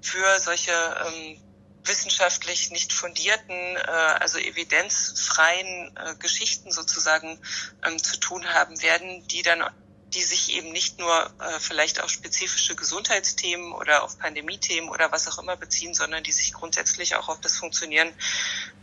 für 0.00 0.40
solche 0.40 0.72
ähm, 1.06 1.40
wissenschaftlich 1.84 2.70
nicht 2.70 2.92
fundierten, 2.92 3.76
äh, 3.76 3.80
also 4.20 4.38
evidenzfreien 4.38 5.90
äh, 5.96 6.14
Geschichten 6.18 6.70
sozusagen 6.70 7.38
ähm, 7.84 8.02
zu 8.02 8.18
tun 8.18 8.46
haben 8.52 8.80
werden, 8.82 9.26
die 9.28 9.42
dann 9.42 9.64
die 10.14 10.22
sich 10.22 10.52
eben 10.52 10.72
nicht 10.72 10.98
nur 10.98 11.32
äh, 11.40 11.58
vielleicht 11.58 12.02
auf 12.02 12.10
spezifische 12.10 12.74
Gesundheitsthemen 12.74 13.72
oder 13.72 14.02
auf 14.02 14.18
Pandemiethemen 14.18 14.90
oder 14.90 15.10
was 15.10 15.26
auch 15.28 15.42
immer 15.42 15.56
beziehen, 15.56 15.94
sondern 15.94 16.22
die 16.22 16.32
sich 16.32 16.52
grundsätzlich 16.52 17.16
auch 17.16 17.28
auf 17.28 17.40
das 17.40 17.56
Funktionieren 17.56 18.12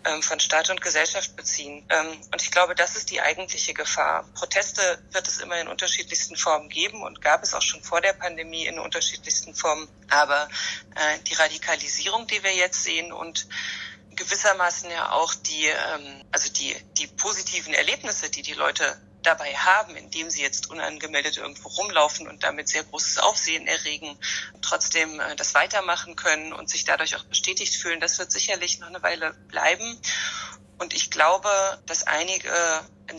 ähm, 0.05 0.23
von 0.23 0.39
Staat 0.39 0.69
und 0.69 0.81
Gesellschaft 0.81 1.35
beziehen. 1.35 1.85
Ähm, 1.89 2.19
und 2.31 2.41
ich 2.41 2.51
glaube, 2.51 2.73
das 2.73 2.95
ist 2.95 3.11
die 3.11 3.21
eigentliche 3.21 3.73
Gefahr. 3.73 4.27
Proteste 4.33 4.81
wird 5.11 5.27
es 5.27 5.39
immer 5.39 5.59
in 5.59 5.67
unterschiedlichsten 5.67 6.35
Formen 6.35 6.69
geben 6.69 7.03
und 7.03 7.21
gab 7.21 7.43
es 7.43 7.53
auch 7.53 7.61
schon 7.61 7.83
vor 7.83 8.01
der 8.01 8.13
Pandemie 8.13 8.65
in 8.65 8.79
unterschiedlichsten 8.79 9.53
Formen. 9.53 9.87
Aber 10.09 10.49
äh, 10.95 11.19
die 11.27 11.35
Radikalisierung, 11.35 12.25
die 12.27 12.43
wir 12.43 12.55
jetzt 12.55 12.83
sehen 12.83 13.11
und 13.11 13.47
gewissermaßen 14.15 14.89
ja 14.91 15.11
auch 15.11 15.33
die, 15.33 15.65
ähm, 15.67 16.25
also 16.31 16.51
die, 16.51 16.75
die 16.97 17.07
positiven 17.07 17.73
Erlebnisse, 17.73 18.29
die 18.29 18.41
die 18.41 18.53
Leute 18.53 18.99
dabei 19.29 19.53
haben, 19.53 19.95
indem 19.95 20.29
sie 20.31 20.41
jetzt 20.41 20.71
unangemeldet 20.71 21.37
irgendwo 21.37 21.69
rumlaufen 21.69 22.27
und 22.27 22.43
damit 22.43 22.67
sehr 22.67 22.83
großes 22.83 23.19
Aufsehen 23.19 23.67
erregen, 23.67 24.17
trotzdem 24.61 25.19
äh, 25.19 25.35
das 25.35 25.53
weitermachen 25.53 26.15
können 26.15 26.51
und 26.51 26.69
sich 26.69 26.83
dadurch 26.83 27.15
auch 27.15 27.23
bestätigt 27.25 27.75
fühlen, 27.75 27.99
das 27.99 28.17
wird 28.17 28.31
sicherlich 28.31 28.79
noch 28.79 28.87
eine 28.87 29.03
Weile 29.03 29.33
bleiben. 29.47 29.99
Und 30.79 30.93
ich 30.93 31.11
glaube, 31.11 31.49
dass 31.85 32.03
einige, 32.03 32.49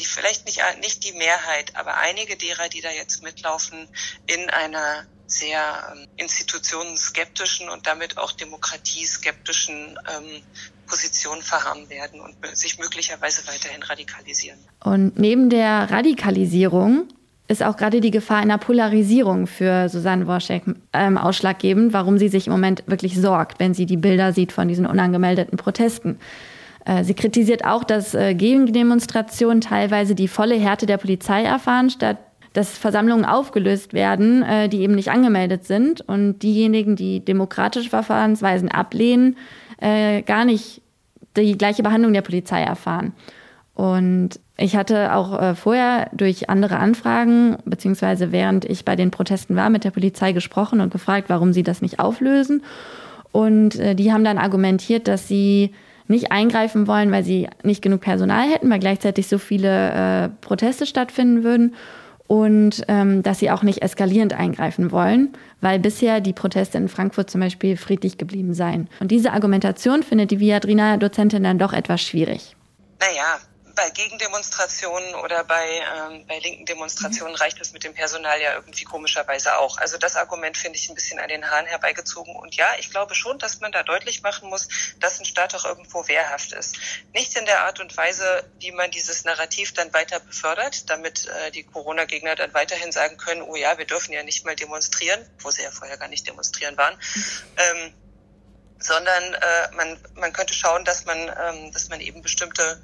vielleicht 0.03 0.47
nicht, 0.47 0.61
nicht 0.81 1.05
die 1.05 1.13
Mehrheit, 1.13 1.77
aber 1.77 1.99
einige 1.99 2.37
derer, 2.37 2.69
die 2.69 2.81
da 2.81 2.91
jetzt 2.91 3.23
mitlaufen, 3.23 3.89
in 4.27 4.51
einer 4.51 5.07
sehr 5.27 5.93
ähm, 5.93 6.09
institutionenskeptischen 6.17 7.69
und 7.69 7.87
damit 7.87 8.19
auch 8.19 8.33
demokratieskeptischen 8.33 9.99
ähm, 10.09 10.43
Position 10.91 11.41
verharren 11.41 11.89
werden 11.89 12.21
und 12.21 12.35
sich 12.57 12.79
möglicherweise 12.79 13.47
weiterhin 13.47 13.83
radikalisieren. 13.83 14.59
Und 14.85 15.19
neben 15.19 15.49
der 15.49 15.91
Radikalisierung 15.91 17.05
ist 17.49 17.63
auch 17.63 17.77
gerade 17.77 18.01
die 18.01 18.11
Gefahr 18.11 18.39
einer 18.39 18.59
Polarisierung 18.59 19.47
für 19.47 19.89
Susanne 19.89 20.27
Worschek 20.27 20.63
ähm, 20.93 21.17
ausschlaggebend, 21.17 21.93
warum 21.93 22.19
sie 22.19 22.29
sich 22.29 22.47
im 22.47 22.53
Moment 22.53 22.85
wirklich 22.87 23.21
sorgt, 23.21 23.59
wenn 23.59 23.75
sie 23.75 23.87
die 23.87 23.97
Bilder 23.97 24.33
sieht 24.33 24.53
von 24.53 24.69
diesen 24.69 24.87
unangemeldeten 24.87 25.57
Protesten. 25.57 26.19
Äh, 26.85 27.05
sie 27.05 27.15
kritisiert 27.15 27.65
auch, 27.65 27.85
dass 27.85 28.15
äh, 28.15 28.35
Gegendemonstrationen 28.35 29.61
teilweise 29.61 30.15
die 30.15 30.29
volle 30.29 30.57
Härte 30.57 30.87
der 30.87 30.99
Polizei 30.99 31.43
erfahren, 31.43 31.91
statt 31.91 32.19
dass 32.53 32.77
Versammlungen 32.77 33.25
aufgelöst 33.25 33.93
werden, 33.93 34.43
äh, 34.43 34.69
die 34.69 34.81
eben 34.81 34.95
nicht 34.95 35.11
angemeldet 35.11 35.67
sind 35.67 36.01
und 36.01 36.41
diejenigen, 36.41 36.97
die 36.97 37.25
demokratische 37.25 37.91
Verfahrensweisen 37.91 38.69
ablehnen, 38.69 39.37
äh, 39.81 40.23
gar 40.23 40.45
nicht 40.45 40.83
die 41.37 41.57
gleiche 41.57 41.83
Behandlung 41.83 42.13
der 42.13 42.23
Polizei 42.23 42.63
erfahren. 42.63 43.13
Und 43.75 44.41
ich 44.57 44.77
hatte 44.77 45.15
auch 45.15 45.41
äh, 45.41 45.55
vorher 45.55 46.11
durch 46.13 46.51
andere 46.51 46.77
Anfragen, 46.77 47.57
beziehungsweise 47.65 48.31
während 48.31 48.65
ich 48.65 48.85
bei 48.85 48.95
den 48.95 49.11
Protesten 49.11 49.57
war, 49.57 49.71
mit 49.71 49.85
der 49.85 49.91
Polizei 49.91 50.33
gesprochen 50.33 50.81
und 50.81 50.93
gefragt, 50.93 51.31
warum 51.31 51.53
sie 51.53 51.63
das 51.63 51.81
nicht 51.81 51.99
auflösen. 51.99 52.63
Und 53.33 53.77
äh, 53.77 53.95
die 53.95 54.13
haben 54.13 54.25
dann 54.25 54.39
argumentiert, 54.39 55.09
dass 55.09 55.29
sie 55.29 55.73
nicht 56.09 56.33
eingreifen 56.33 56.89
wollen, 56.89 57.13
weil 57.13 57.25
sie 57.25 57.49
nicht 57.63 57.81
genug 57.81 58.01
Personal 58.01 58.51
hätten, 58.51 58.69
weil 58.69 58.81
gleichzeitig 58.81 59.29
so 59.29 59.39
viele 59.39 59.93
äh, 60.25 60.29
Proteste 60.41 60.85
stattfinden 60.85 61.45
würden 61.45 61.75
und 62.27 62.85
ähm, 62.89 63.23
dass 63.23 63.39
sie 63.39 63.51
auch 63.51 63.63
nicht 63.63 63.83
eskalierend 63.83 64.35
eingreifen 64.35 64.93
wollen, 64.93 65.31
weil 65.61 65.79
bisher 65.79 66.21
die 66.21 66.33
Proteste 66.33 66.79
in 66.79 66.89
Frankfurt 66.89 67.31
zum 67.31 67.41
Beispiel 67.41 67.77
friedlich 67.77 68.19
geblieben 68.19 68.55
seien. 68.55 68.89
Und 69.01 69.11
diese 69.11 69.33
Argumentation 69.33 70.03
findet 70.03 70.31
die 70.31 70.41
Viadrina-Dozentin 70.41 71.43
dann 71.43 71.59
doch 71.59 71.73
etwas 71.73 72.03
schwierig. 72.03 72.57
Naja, 73.01 73.39
bei 73.81 73.89
Gegendemonstrationen 73.89 75.15
oder 75.15 75.43
bei, 75.43 75.67
ähm, 75.67 76.27
bei 76.27 76.39
linken 76.39 76.67
Demonstrationen 76.67 77.35
reicht 77.35 77.59
es 77.63 77.73
mit 77.73 77.83
dem 77.83 77.95
Personal 77.95 78.39
ja 78.39 78.53
irgendwie 78.53 78.85
komischerweise 78.85 79.57
auch. 79.57 79.79
Also 79.79 79.97
das 79.97 80.17
Argument 80.17 80.59
finde 80.59 80.79
ich 80.79 80.91
ein 80.91 80.95
bisschen 80.95 81.19
an 81.19 81.31
den 81.31 81.51
Haaren 81.51 81.65
herbeigezogen. 81.65 82.37
Und 82.37 82.55
ja, 82.57 82.67
ich 82.79 82.91
glaube 82.91 83.15
schon, 83.15 83.39
dass 83.39 83.61
man 83.61 83.73
da 83.73 83.83
deutlich 83.83 84.21
machen 84.21 84.51
muss, 84.51 84.69
dass 84.99 85.19
ein 85.19 85.25
Staat 85.25 85.55
auch 85.55 85.65
irgendwo 85.65 86.07
wehrhaft 86.09 86.53
ist. 86.53 86.77
Nicht 87.15 87.35
in 87.39 87.47
der 87.47 87.63
Art 87.63 87.81
und 87.81 87.97
Weise, 87.97 88.45
wie 88.59 88.71
man 88.71 88.91
dieses 88.91 89.25
Narrativ 89.25 89.73
dann 89.73 89.91
weiter 89.95 90.21
befördert, 90.21 90.91
damit 90.91 91.27
äh, 91.27 91.51
die 91.51 91.63
Corona-Gegner 91.63 92.37
dann 92.37 92.53
weiterhin 92.53 92.93
sagen 92.93 93.17
können, 93.17 93.41
oh 93.41 93.57
ja, 93.57 93.79
wir 93.79 93.87
dürfen 93.87 94.13
ja 94.13 94.23
nicht 94.23 94.45
mal 94.45 94.57
demonstrieren, 94.57 95.27
wo 95.39 95.51
sie 95.51 95.63
ja 95.63 95.71
vorher 95.71 95.97
gar 95.97 96.09
nicht 96.09 96.27
demonstrieren 96.27 96.77
waren. 96.77 96.99
Ähm, 97.57 97.95
sondern 98.79 99.35
äh, 99.35 99.75
man, 99.75 99.99
man 100.17 100.33
könnte 100.35 100.53
schauen, 100.53 100.85
dass 100.85 101.07
man, 101.07 101.19
ähm, 101.19 101.73
dass 101.73 101.89
man 101.89 102.01
eben 102.01 102.23
bestimmte 102.23 102.83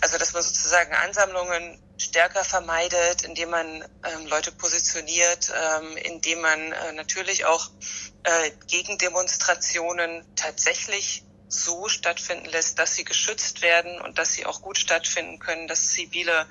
also 0.00 0.18
dass 0.18 0.32
man 0.34 0.42
sozusagen 0.42 0.92
Ansammlungen 0.94 1.80
stärker 1.96 2.44
vermeidet, 2.44 3.22
indem 3.22 3.50
man 3.50 3.82
ähm, 3.82 4.26
Leute 4.26 4.52
positioniert, 4.52 5.52
ähm, 5.54 5.96
indem 5.96 6.40
man 6.40 6.72
äh, 6.72 6.92
natürlich 6.92 7.44
auch 7.46 7.70
äh, 8.24 8.50
Gegendemonstrationen 8.66 10.24
tatsächlich 10.36 11.24
so 11.48 11.88
stattfinden 11.88 12.44
lässt, 12.46 12.78
dass 12.78 12.94
sie 12.94 13.04
geschützt 13.04 13.62
werden 13.62 14.00
und 14.02 14.18
dass 14.18 14.32
sie 14.32 14.44
auch 14.44 14.60
gut 14.60 14.76
stattfinden 14.76 15.38
können, 15.38 15.66
dass 15.66 15.92
zivile, 15.92 16.46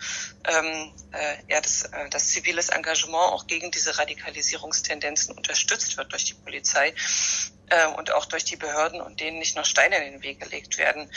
ähm, 0.46 0.92
äh, 1.12 1.36
ja, 1.48 1.62
das, 1.62 1.84
äh, 1.84 2.10
das 2.10 2.30
ziviles 2.30 2.70
Engagement 2.70 3.32
auch 3.32 3.46
gegen 3.46 3.70
diese 3.70 3.98
Radikalisierungstendenzen 3.98 5.36
unterstützt 5.38 5.98
wird 5.98 6.12
durch 6.12 6.26
die 6.26 6.34
Polizei 6.34 6.96
äh, 7.68 7.88
und 7.90 8.12
auch 8.12 8.26
durch 8.26 8.44
die 8.44 8.56
Behörden 8.56 9.00
und 9.00 9.20
denen 9.20 9.38
nicht 9.38 9.56
noch 9.56 9.66
Steine 9.66 9.98
in 9.98 10.14
den 10.14 10.24
Weg 10.24 10.40
gelegt 10.40 10.80
werden. 10.80 11.12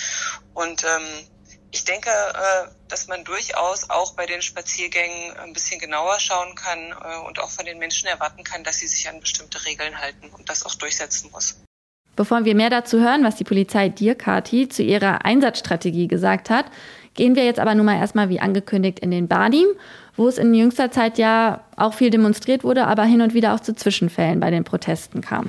Und 0.53 0.85
ähm, 0.85 1.27
ich 1.73 1.85
denke, 1.85 2.11
äh, 2.11 2.69
dass 2.89 3.07
man 3.07 3.25
durchaus 3.25 3.89
auch 3.91 4.15
bei 4.15 4.27
den 4.27 4.43
Spaziergängen 4.43 5.37
ein 5.39 5.53
bisschen 5.53 5.81
genauer 5.81 6.19
schauen 6.19 6.55
kann 6.55 6.79
äh, 6.91 7.27
und 7.27 7.39
auch 7.39 7.51
von 7.51 7.65
den 7.65 7.79
Menschen 7.79 8.09
erwarten 8.09 8.45
kann, 8.45 8.65
dass 8.65 8.79
sie 8.79 8.89
sich 8.89 9.09
an 9.09 9.21
bestimmte 9.21 9.65
Regeln 9.65 10.01
halten 10.01 10.31
und 10.37 10.49
das 10.49 10.67
auch 10.67 10.75
durchsetzen 10.75 11.31
muss. 11.33 11.57
Bevor 12.17 12.45
wir 12.45 12.55
mehr 12.55 12.71
dazu 12.71 13.01
hören, 13.01 13.25
was 13.25 13.37
die 13.37 13.45
Polizei 13.45 13.89
dir, 13.89 14.15
Kati, 14.15 14.69
zu 14.69 14.83
ihrer 14.83 15.25
Einsatzstrategie 15.25 16.09
gesagt 16.09 16.51
hat, 16.51 16.67
gehen 17.15 17.37
wir 17.37 17.45
jetzt 17.45 17.61
aber 17.61 17.75
nun 17.75 17.87
mal 17.87 17.99
erstmal 17.99 18.29
wie 18.29 18.41
angekündigt 18.41 18.99
in 18.99 19.11
den 19.11 19.29
Badim, 19.29 19.67
wo 20.17 20.29
es 20.29 20.37
in 20.37 20.53
jüngster 20.53 20.91
Zeit 20.91 21.19
ja 21.19 21.65
auch 21.77 21.95
viel 21.95 22.11
demonstriert 22.11 22.65
wurde, 22.65 22.87
aber 22.87 23.05
hin 23.05 23.23
und 23.23 23.33
wieder 23.33 23.55
auch 23.55 23.61
zu 23.61 23.75
Zwischenfällen 23.75 24.41
bei 24.41 24.51
den 24.51 24.65
Protesten 24.65 25.21
kam. 25.21 25.49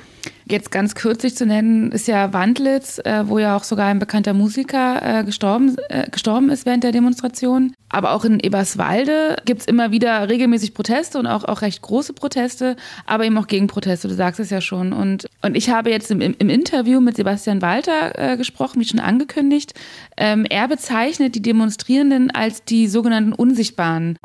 Jetzt 0.52 0.70
ganz 0.70 0.94
kürzlich 0.94 1.34
zu 1.34 1.46
nennen 1.46 1.92
ist 1.92 2.06
ja 2.06 2.34
Wandlitz, 2.34 2.98
äh, 2.98 3.26
wo 3.26 3.38
ja 3.38 3.56
auch 3.56 3.64
sogar 3.64 3.86
ein 3.86 3.98
bekannter 3.98 4.34
Musiker 4.34 5.20
äh, 5.20 5.24
gestorben, 5.24 5.78
äh, 5.88 6.10
gestorben 6.10 6.50
ist 6.50 6.66
während 6.66 6.84
der 6.84 6.92
Demonstration. 6.92 7.72
Aber 7.88 8.12
auch 8.12 8.26
in 8.26 8.38
Eberswalde 8.38 9.36
gibt 9.46 9.62
es 9.62 9.66
immer 9.66 9.92
wieder 9.92 10.28
regelmäßig 10.28 10.74
Proteste 10.74 11.18
und 11.18 11.26
auch, 11.26 11.44
auch 11.44 11.62
recht 11.62 11.80
große 11.80 12.12
Proteste, 12.12 12.76
aber 13.06 13.24
eben 13.24 13.38
auch 13.38 13.46
Gegenproteste, 13.46 14.08
du 14.08 14.14
sagst 14.14 14.40
es 14.40 14.50
ja 14.50 14.60
schon. 14.60 14.92
Und, 14.92 15.26
und 15.40 15.56
ich 15.56 15.70
habe 15.70 15.88
jetzt 15.88 16.10
im, 16.10 16.20
im 16.20 16.50
Interview 16.50 17.00
mit 17.00 17.16
Sebastian 17.16 17.62
Walter 17.62 18.18
äh, 18.18 18.36
gesprochen, 18.36 18.78
wie 18.78 18.84
schon 18.84 19.00
angekündigt. 19.00 19.72
Ähm, 20.18 20.44
er 20.44 20.68
bezeichnet 20.68 21.34
die 21.34 21.40
Demonstrierenden 21.40 22.30
als 22.30 22.62
die 22.62 22.88
sogenannten 22.88 23.32
Unsichtbaren. 23.32 24.18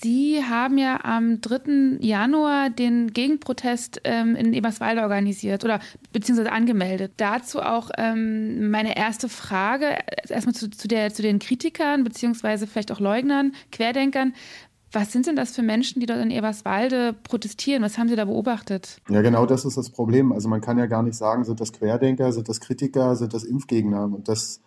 Sie 0.00 0.42
haben 0.42 0.76
ja 0.76 1.04
am 1.04 1.40
3. 1.40 1.98
Januar 2.00 2.68
den 2.68 3.12
Gegenprotest 3.12 4.00
ähm, 4.02 4.34
in 4.34 4.52
Eberswalde 4.52 5.02
organisiert 5.02 5.64
oder 5.64 5.78
beziehungsweise 6.12 6.50
angemeldet. 6.50 7.12
Dazu 7.16 7.60
auch 7.60 7.90
ähm, 7.96 8.70
meine 8.70 8.96
erste 8.96 9.28
Frage, 9.28 9.96
erstmal 10.28 10.54
zu, 10.54 10.68
zu, 10.68 10.88
der, 10.88 11.14
zu 11.14 11.22
den 11.22 11.38
Kritikern 11.38 12.02
beziehungsweise 12.02 12.66
vielleicht 12.66 12.90
auch 12.90 12.98
Leugnern, 12.98 13.52
Querdenkern. 13.70 14.34
Was 14.90 15.12
sind 15.12 15.28
denn 15.28 15.36
das 15.36 15.54
für 15.54 15.62
Menschen, 15.62 16.00
die 16.00 16.06
dort 16.06 16.20
in 16.20 16.32
Eberswalde 16.32 17.12
protestieren? 17.12 17.82
Was 17.84 17.96
haben 17.96 18.08
Sie 18.08 18.16
da 18.16 18.24
beobachtet? 18.24 18.98
Ja, 19.08 19.22
genau 19.22 19.46
das 19.46 19.64
ist 19.64 19.76
das 19.76 19.90
Problem. 19.90 20.32
Also 20.32 20.48
man 20.48 20.60
kann 20.60 20.76
ja 20.76 20.86
gar 20.86 21.04
nicht 21.04 21.16
sagen, 21.16 21.44
sind 21.44 21.60
das 21.60 21.72
Querdenker, 21.72 22.32
sind 22.32 22.48
das 22.48 22.60
Kritiker, 22.60 23.14
sind 23.14 23.32
das 23.32 23.44
Impfgegner? 23.44 24.04
Und 24.04 24.28
das 24.28 24.60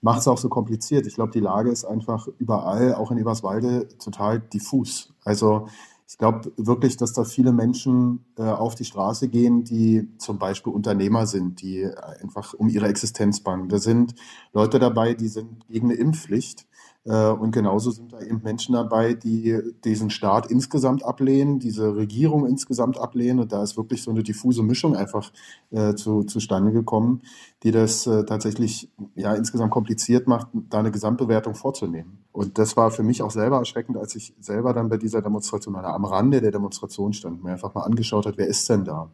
macht 0.00 0.20
es 0.20 0.28
auch 0.28 0.38
so 0.38 0.48
kompliziert. 0.48 1.06
Ich 1.06 1.14
glaube, 1.14 1.32
die 1.32 1.40
Lage 1.40 1.70
ist 1.70 1.84
einfach 1.84 2.28
überall, 2.38 2.94
auch 2.94 3.10
in 3.10 3.18
Eberswalde, 3.18 3.88
total 3.98 4.40
diffus. 4.40 5.12
Also 5.24 5.66
ich 6.10 6.16
glaube 6.16 6.52
wirklich, 6.56 6.96
dass 6.96 7.12
da 7.12 7.24
viele 7.24 7.52
Menschen 7.52 8.24
äh, 8.38 8.42
auf 8.42 8.74
die 8.74 8.86
Straße 8.86 9.28
gehen, 9.28 9.64
die 9.64 10.08
zum 10.16 10.38
Beispiel 10.38 10.72
Unternehmer 10.72 11.26
sind, 11.26 11.60
die 11.60 11.86
einfach 12.22 12.54
um 12.54 12.68
ihre 12.68 12.88
Existenz 12.88 13.40
bangen. 13.40 13.68
Da 13.68 13.78
sind 13.78 14.14
Leute 14.54 14.78
dabei, 14.78 15.12
die 15.12 15.28
sind 15.28 15.66
gegen 15.68 15.90
eine 15.90 15.98
Impfpflicht 15.98 16.62
äh, 16.62 16.66
und 17.04 17.52
genauso 17.52 17.90
sind 17.90 18.12
da 18.12 18.20
eben 18.20 18.42
Menschen 18.42 18.74
dabei, 18.74 19.14
die 19.14 19.58
diesen 19.84 20.10
Staat 20.10 20.50
insgesamt 20.50 21.04
ablehnen, 21.04 21.58
diese 21.58 21.96
Regierung 21.96 22.46
insgesamt 22.46 22.98
ablehnen. 22.98 23.38
Und 23.38 23.52
da 23.52 23.62
ist 23.62 23.76
wirklich 23.78 24.02
so 24.02 24.10
eine 24.10 24.22
diffuse 24.22 24.62
Mischung 24.62 24.94
einfach 24.94 25.32
äh, 25.70 25.94
zu, 25.94 26.24
zustande 26.24 26.70
gekommen, 26.72 27.22
die 27.62 27.70
das 27.70 28.06
äh, 28.06 28.24
tatsächlich 28.24 28.90
ja 29.14 29.34
insgesamt 29.34 29.70
kompliziert 29.70 30.26
macht, 30.26 30.48
da 30.52 30.80
eine 30.80 30.90
Gesamtbewertung 30.90 31.54
vorzunehmen. 31.54 32.18
Und 32.32 32.58
das 32.58 32.76
war 32.76 32.90
für 32.90 33.02
mich 33.02 33.22
auch 33.22 33.30
selber 33.30 33.56
erschreckend, 33.56 33.96
als 33.96 34.14
ich 34.14 34.34
selber 34.38 34.74
dann 34.74 34.88
bei 34.88 34.96
dieser 34.96 35.22
Demonstration 35.22 35.76
oder 35.76 35.94
am 35.94 36.04
Rande 36.04 36.40
der 36.40 36.50
Demonstration 36.50 37.12
stand, 37.12 37.42
mir 37.42 37.52
einfach 37.52 37.74
mal 37.74 37.82
angeschaut 37.82 38.26
hat, 38.26 38.36
wer 38.36 38.46
ist 38.46 38.68
denn 38.68 38.84
da? 38.84 39.10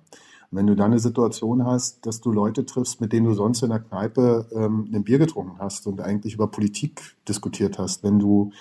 Wenn 0.54 0.66
du 0.66 0.74
dann 0.74 0.92
eine 0.92 1.00
Situation 1.00 1.66
hast, 1.66 2.06
dass 2.06 2.20
du 2.20 2.30
Leute 2.30 2.64
triffst, 2.64 3.00
mit 3.00 3.12
denen 3.12 3.26
du 3.26 3.34
sonst 3.34 3.62
in 3.62 3.70
der 3.70 3.80
Kneipe 3.80 4.46
ähm, 4.52 4.88
ein 4.92 5.04
Bier 5.04 5.18
getrunken 5.18 5.58
hast 5.58 5.86
und 5.86 6.00
eigentlich 6.00 6.34
über 6.34 6.46
Politik 6.46 7.16
diskutiert 7.28 7.78
hast, 7.78 8.02
wenn 8.04 8.18
du 8.18 8.52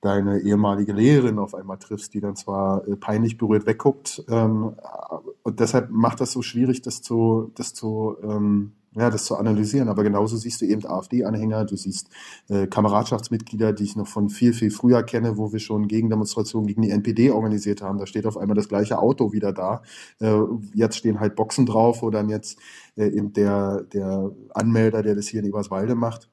deine 0.00 0.40
ehemalige 0.40 0.92
Lehrerin 0.92 1.38
auf 1.38 1.54
einmal 1.54 1.78
triffst, 1.78 2.14
die 2.14 2.20
dann 2.20 2.36
zwar 2.36 2.86
äh, 2.88 2.96
peinlich 2.96 3.36
berührt 3.38 3.66
wegguckt, 3.66 4.24
ähm, 4.28 4.74
und 5.42 5.60
deshalb 5.60 5.90
macht 5.90 6.20
das 6.20 6.32
so 6.32 6.42
schwierig, 6.42 6.82
das 6.82 7.02
zu, 7.02 7.50
das 7.54 7.74
zu 7.74 8.16
ähm, 8.22 8.72
ja, 8.96 9.08
das 9.08 9.24
zu 9.24 9.36
analysieren. 9.36 9.88
Aber 9.88 10.02
genauso 10.02 10.36
siehst 10.36 10.60
du 10.60 10.66
eben 10.66 10.84
AfD-Anhänger, 10.84 11.64
du 11.64 11.76
siehst 11.76 12.08
äh, 12.48 12.66
Kameradschaftsmitglieder, 12.66 13.72
die 13.72 13.84
ich 13.84 13.96
noch 13.96 14.08
von 14.08 14.28
viel, 14.30 14.52
viel 14.52 14.70
früher 14.70 15.02
kenne, 15.02 15.36
wo 15.36 15.52
wir 15.52 15.60
schon 15.60 15.86
Gegendemonstrationen 15.88 16.66
gegen 16.66 16.82
die 16.82 16.90
NPD 16.90 17.30
organisiert 17.30 17.82
haben. 17.82 17.98
Da 17.98 18.06
steht 18.06 18.26
auf 18.26 18.36
einmal 18.36 18.56
das 18.56 18.68
gleiche 18.68 18.98
Auto 18.98 19.32
wieder 19.32 19.52
da. 19.52 19.82
Äh, 20.20 20.40
jetzt 20.74 20.96
stehen 20.96 21.20
halt 21.20 21.36
Boxen 21.36 21.66
drauf, 21.66 22.02
wo 22.02 22.10
dann 22.10 22.28
jetzt 22.28 22.58
äh, 22.96 23.06
eben 23.06 23.32
der, 23.32 23.82
der 23.92 24.32
Anmelder, 24.54 25.02
der 25.02 25.14
das 25.14 25.28
hier 25.28 25.40
in 25.40 25.46
Eberswalde 25.46 25.94
macht, 25.94 26.28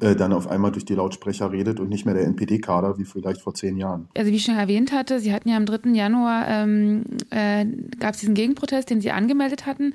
äh, 0.00 0.16
dann 0.16 0.32
auf 0.32 0.48
einmal 0.48 0.72
durch 0.72 0.84
die 0.84 0.94
Lautsprecher 0.94 1.52
redet 1.52 1.80
und 1.80 1.88
nicht 1.88 2.06
mehr 2.06 2.14
der 2.14 2.24
NPD-Kader 2.24 2.98
wie 2.98 3.04
vielleicht 3.04 3.40
vor 3.40 3.54
zehn 3.54 3.76
Jahren. 3.76 4.08
Also 4.16 4.30
wie 4.30 4.36
ich 4.36 4.44
schon 4.44 4.56
erwähnt 4.56 4.92
hatte, 4.92 5.20
Sie 5.20 5.32
hatten 5.32 5.48
ja 5.48 5.56
am 5.56 5.66
3. 5.66 5.90
Januar, 5.90 6.48
ähm, 6.48 7.04
äh, 7.30 7.66
gab 7.98 8.14
es 8.14 8.20
diesen 8.20 8.34
Gegenprotest, 8.34 8.90
den 8.90 9.00
Sie 9.00 9.10
angemeldet 9.10 9.66
hatten. 9.66 9.94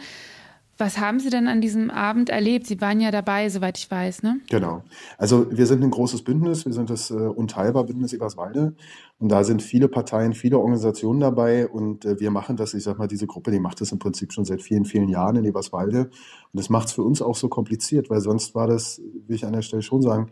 Was 0.77 0.97
haben 0.97 1.19
Sie 1.19 1.29
denn 1.29 1.47
an 1.47 1.61
diesem 1.61 1.89
Abend 1.89 2.29
erlebt? 2.29 2.67
Sie 2.67 2.81
waren 2.81 2.99
ja 2.99 3.09
dabei, 3.09 3.47
soweit 3.49 3.77
ich 3.77 3.89
weiß, 3.89 4.23
ne? 4.23 4.41
Genau. 4.49 4.83
Also 5.17 5.47
wir 5.49 5.67
sind 5.67 5.83
ein 5.83 5.91
großes 5.91 6.23
Bündnis, 6.23 6.65
wir 6.65 6.73
sind 6.73 6.89
das 6.89 7.11
äh, 7.11 7.13
Unteilbar 7.13 7.85
Bündnis 7.85 8.11
Eberswalde 8.11 8.75
und 9.17 9.29
da 9.29 9.45
sind 9.45 9.63
viele 9.63 9.87
Parteien, 9.87 10.33
viele 10.33 10.57
Organisationen 10.57 11.21
dabei 11.21 11.67
und 11.67 12.03
äh, 12.03 12.19
wir 12.19 12.29
machen 12.29 12.57
das, 12.57 12.73
ich 12.73 12.83
sag 12.83 12.97
mal, 12.97 13.07
diese 13.07 13.25
Gruppe, 13.25 13.51
die 13.51 13.59
macht 13.59 13.79
das 13.79 13.93
im 13.93 13.99
Prinzip 13.99 14.33
schon 14.33 14.43
seit 14.43 14.61
vielen, 14.61 14.83
vielen 14.83 15.07
Jahren 15.07 15.37
in 15.37 15.45
Eberswalde 15.45 15.99
und 15.99 16.11
das 16.53 16.69
macht 16.69 16.87
es 16.87 16.93
für 16.93 17.03
uns 17.03 17.21
auch 17.21 17.35
so 17.35 17.47
kompliziert, 17.47 18.09
weil 18.09 18.19
sonst 18.19 18.53
war 18.53 18.67
das, 18.67 19.01
will 19.27 19.35
ich 19.35 19.45
an 19.45 19.53
der 19.53 19.61
Stelle 19.61 19.81
schon 19.81 20.01
sagen, 20.01 20.29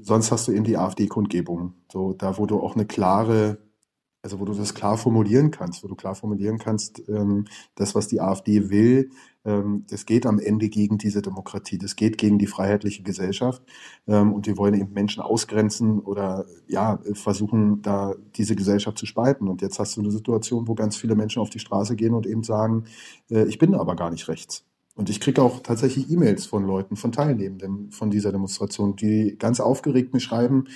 sonst 0.00 0.30
hast 0.32 0.48
du 0.48 0.52
eben 0.52 0.64
die 0.64 0.78
AfD-Kundgebung, 0.78 1.74
so 1.92 2.12
da, 2.12 2.38
wo 2.38 2.46
du 2.46 2.60
auch 2.60 2.74
eine 2.74 2.86
klare 2.86 3.58
also 4.24 4.40
wo 4.40 4.46
du 4.46 4.54
das 4.54 4.74
klar 4.74 4.96
formulieren 4.96 5.50
kannst, 5.50 5.84
wo 5.84 5.88
du 5.88 5.94
klar 5.94 6.14
formulieren 6.14 6.58
kannst, 6.58 7.06
ähm, 7.10 7.44
das, 7.74 7.94
was 7.94 8.08
die 8.08 8.22
AfD 8.22 8.70
will, 8.70 9.10
ähm, 9.44 9.84
das 9.90 10.06
geht 10.06 10.24
am 10.24 10.38
Ende 10.38 10.70
gegen 10.70 10.96
diese 10.96 11.20
Demokratie, 11.20 11.76
das 11.76 11.94
geht 11.94 12.16
gegen 12.16 12.38
die 12.38 12.46
freiheitliche 12.46 13.02
Gesellschaft 13.02 13.62
ähm, 14.06 14.32
und 14.32 14.46
die 14.46 14.56
wollen 14.56 14.72
eben 14.72 14.94
Menschen 14.94 15.22
ausgrenzen 15.22 16.00
oder 16.00 16.46
ja 16.66 17.00
versuchen, 17.12 17.82
da 17.82 18.14
diese 18.34 18.56
Gesellschaft 18.56 18.96
zu 18.96 19.04
spalten. 19.04 19.46
Und 19.46 19.60
jetzt 19.60 19.78
hast 19.78 19.94
du 19.96 20.00
eine 20.00 20.10
Situation, 20.10 20.66
wo 20.68 20.74
ganz 20.74 20.96
viele 20.96 21.16
Menschen 21.16 21.42
auf 21.42 21.50
die 21.50 21.58
Straße 21.58 21.94
gehen 21.94 22.14
und 22.14 22.26
eben 22.26 22.44
sagen, 22.44 22.84
äh, 23.30 23.44
ich 23.44 23.58
bin 23.58 23.74
aber 23.74 23.94
gar 23.94 24.10
nicht 24.10 24.26
rechts. 24.28 24.64
Und 24.96 25.10
ich 25.10 25.20
kriege 25.20 25.42
auch 25.42 25.60
tatsächlich 25.60 26.10
E-Mails 26.10 26.46
von 26.46 26.64
Leuten, 26.64 26.96
von 26.96 27.12
Teilnehmenden 27.12 27.90
von 27.90 28.10
dieser 28.10 28.32
Demonstration, 28.32 28.94
die 28.96 29.36
ganz 29.38 29.60
aufgeregt 29.60 30.14
mir 30.14 30.20
schreiben, 30.20 30.68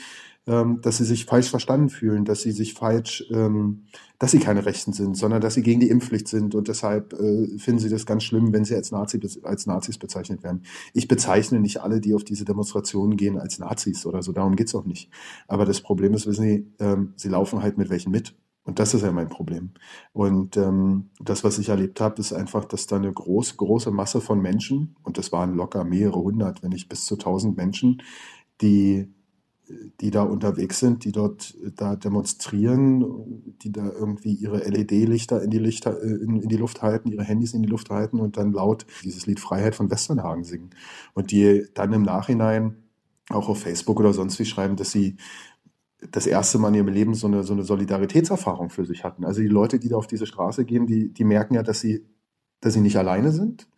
dass 0.49 0.97
sie 0.97 1.05
sich 1.05 1.27
falsch 1.27 1.51
verstanden 1.51 1.91
fühlen, 1.91 2.25
dass 2.25 2.43
sie 2.43 2.53
sich 2.53 2.73
falsch, 2.73 3.25
ähm, 3.31 3.85
dass 4.19 4.31
sie 4.31 4.39
keine 4.39 4.65
Rechten 4.65 4.93
sind, 4.93 5.17
sondern 5.17 5.41
dass 5.41 5.55
sie 5.55 5.63
gegen 5.63 5.81
die 5.81 5.91
Impfpflicht 5.91 6.27
sind 6.27 6.55
und 6.55 6.69
deshalb 6.69 7.13
äh, 7.13 7.59
finden 7.59 7.81
sie 7.81 7.91
das 7.91 8.07
ganz 8.07 8.25
schlimm, 8.25 8.53
wenn 8.53 8.65
sie 8.65 8.75
als, 8.75 8.91
Nazi, 8.91 9.21
als 9.43 9.67
Nazis 9.67 9.99
bezeichnet 9.99 10.43
werden. 10.43 10.63
Ich 10.95 11.07
bezeichne 11.07 11.61
nicht 11.61 11.83
alle, 11.83 12.01
die 12.01 12.15
auf 12.15 12.25
diese 12.25 12.45
Demonstrationen 12.45 13.17
gehen, 13.17 13.39
als 13.39 13.59
Nazis 13.59 14.07
oder 14.07 14.23
so, 14.23 14.33
darum 14.33 14.57
geht's 14.57 14.75
auch 14.75 14.87
nicht. 14.87 15.11
Aber 15.49 15.67
das 15.67 15.83
Problem 15.83 16.15
ist, 16.15 16.27
wissen 16.27 16.45
Sie, 16.45 16.73
ähm, 16.79 17.13
sie 17.17 17.29
laufen 17.29 17.63
halt 17.63 17.77
mit 17.77 17.91
welchen 17.91 18.11
mit. 18.11 18.35
Und 18.65 18.79
das 18.79 18.93
ist 18.93 19.03
ja 19.03 19.13
mein 19.13 19.31
Problem. 19.31 19.71
Und 20.13 20.59
ähm, 20.59 21.09
das, 21.21 21.43
was 21.43 21.59
ich 21.59 21.71
erlebt 21.71 22.03
habe, 22.03 22.21
ist 22.21 22.35
einfach, 22.35 22.67
dass 22.67 22.87
da 22.87 22.97
eine 22.97 23.11
groß, 23.11 23.57
große 23.57 23.91
Masse 23.91 24.21
von 24.21 24.43
Menschen, 24.43 24.95
und 25.03 25.17
das 25.17 25.33
waren 25.33 25.55
locker 25.55 25.85
mehrere 25.85 26.21
hundert, 26.21 26.63
wenn 26.63 26.71
nicht 26.71 26.89
bis 26.89 27.07
zu 27.07 27.17
tausend 27.17 27.57
Menschen, 27.57 28.03
die 28.61 29.09
die 30.01 30.11
da 30.11 30.23
unterwegs 30.23 30.79
sind, 30.81 31.05
die 31.05 31.13
dort 31.13 31.55
äh, 31.65 31.71
da 31.75 31.97
demonstrieren, 31.97 33.55
die 33.63 33.73
da 33.73 33.91
irgendwie 33.91 34.33
ihre 34.33 34.59
LED-Lichter 34.59 35.43
in 35.43 35.51
die 35.51 35.59
Lichter, 35.59 36.03
äh, 36.03 36.07
in, 36.07 36.41
in, 36.43 36.49
die 36.49 36.57
Luft 36.57 36.83
halten, 36.83 37.11
ihre 37.11 37.25
Handys 37.25 37.55
in 37.55 37.63
die 37.63 37.69
Luft 37.69 37.91
halten 37.91 38.21
und 38.21 38.37
dann 38.37 38.53
laut 38.53 38.87
dieses 39.05 39.27
Lied 39.27 39.41
Freiheit 39.41 39.75
von 39.75 39.91
Westernhagen 39.91 40.45
singen. 40.45 40.71
Und 41.15 41.31
die 41.31 41.67
dann 41.75 41.93
im 41.93 42.03
Nachhinein 42.03 42.77
auch 43.31 43.49
auf 43.49 43.61
Facebook 43.61 44.01
oder 44.01 44.13
sonst 44.13 44.39
wie 44.39 44.47
schreiben, 44.47 44.77
dass 44.77 44.91
sie 44.91 45.17
das 46.11 46.27
erste 46.27 46.59
Mal 46.59 46.69
in 46.69 46.75
ihrem 46.75 46.89
Leben 46.89 47.15
so 47.15 47.27
eine, 47.27 47.43
so 47.43 47.53
eine 47.53 47.65
Solidaritätserfahrung 47.65 48.71
für 48.71 48.87
sich 48.87 49.05
hatten. 49.05 49.25
Also 49.25 49.41
die 49.41 49.49
Leute, 49.49 49.79
die 49.79 49.89
da 49.89 49.97
auf 49.97 50.07
diese 50.07 50.27
Straße 50.27 50.65
gehen, 50.65 50.87
die, 50.87 51.13
die 51.13 51.25
merken 51.25 51.55
ja, 51.55 51.63
dass 51.63 51.81
sie, 51.81 52.07
dass 52.61 52.75
sie 52.75 52.81
nicht 52.81 52.97
alleine 52.97 53.33
sind 53.33 53.69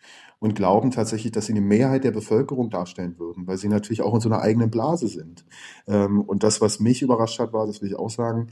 und 0.40 0.54
glauben 0.54 0.90
tatsächlich, 0.90 1.32
dass 1.32 1.46
sie 1.46 1.52
eine 1.52 1.60
Mehrheit 1.60 2.02
der 2.02 2.10
Bevölkerung 2.10 2.70
darstellen 2.70 3.18
würden, 3.18 3.46
weil 3.46 3.58
sie 3.58 3.68
natürlich 3.68 4.00
auch 4.02 4.14
in 4.14 4.20
so 4.20 4.28
einer 4.28 4.40
eigenen 4.40 4.70
Blase 4.70 5.06
sind. 5.06 5.44
Ähm, 5.86 6.22
und 6.22 6.42
das, 6.42 6.60
was 6.62 6.80
mich 6.80 7.02
überrascht 7.02 7.38
hat, 7.38 7.52
war, 7.52 7.66
das 7.66 7.82
will 7.82 7.90
ich 7.90 7.96
auch 7.96 8.10
sagen, 8.10 8.48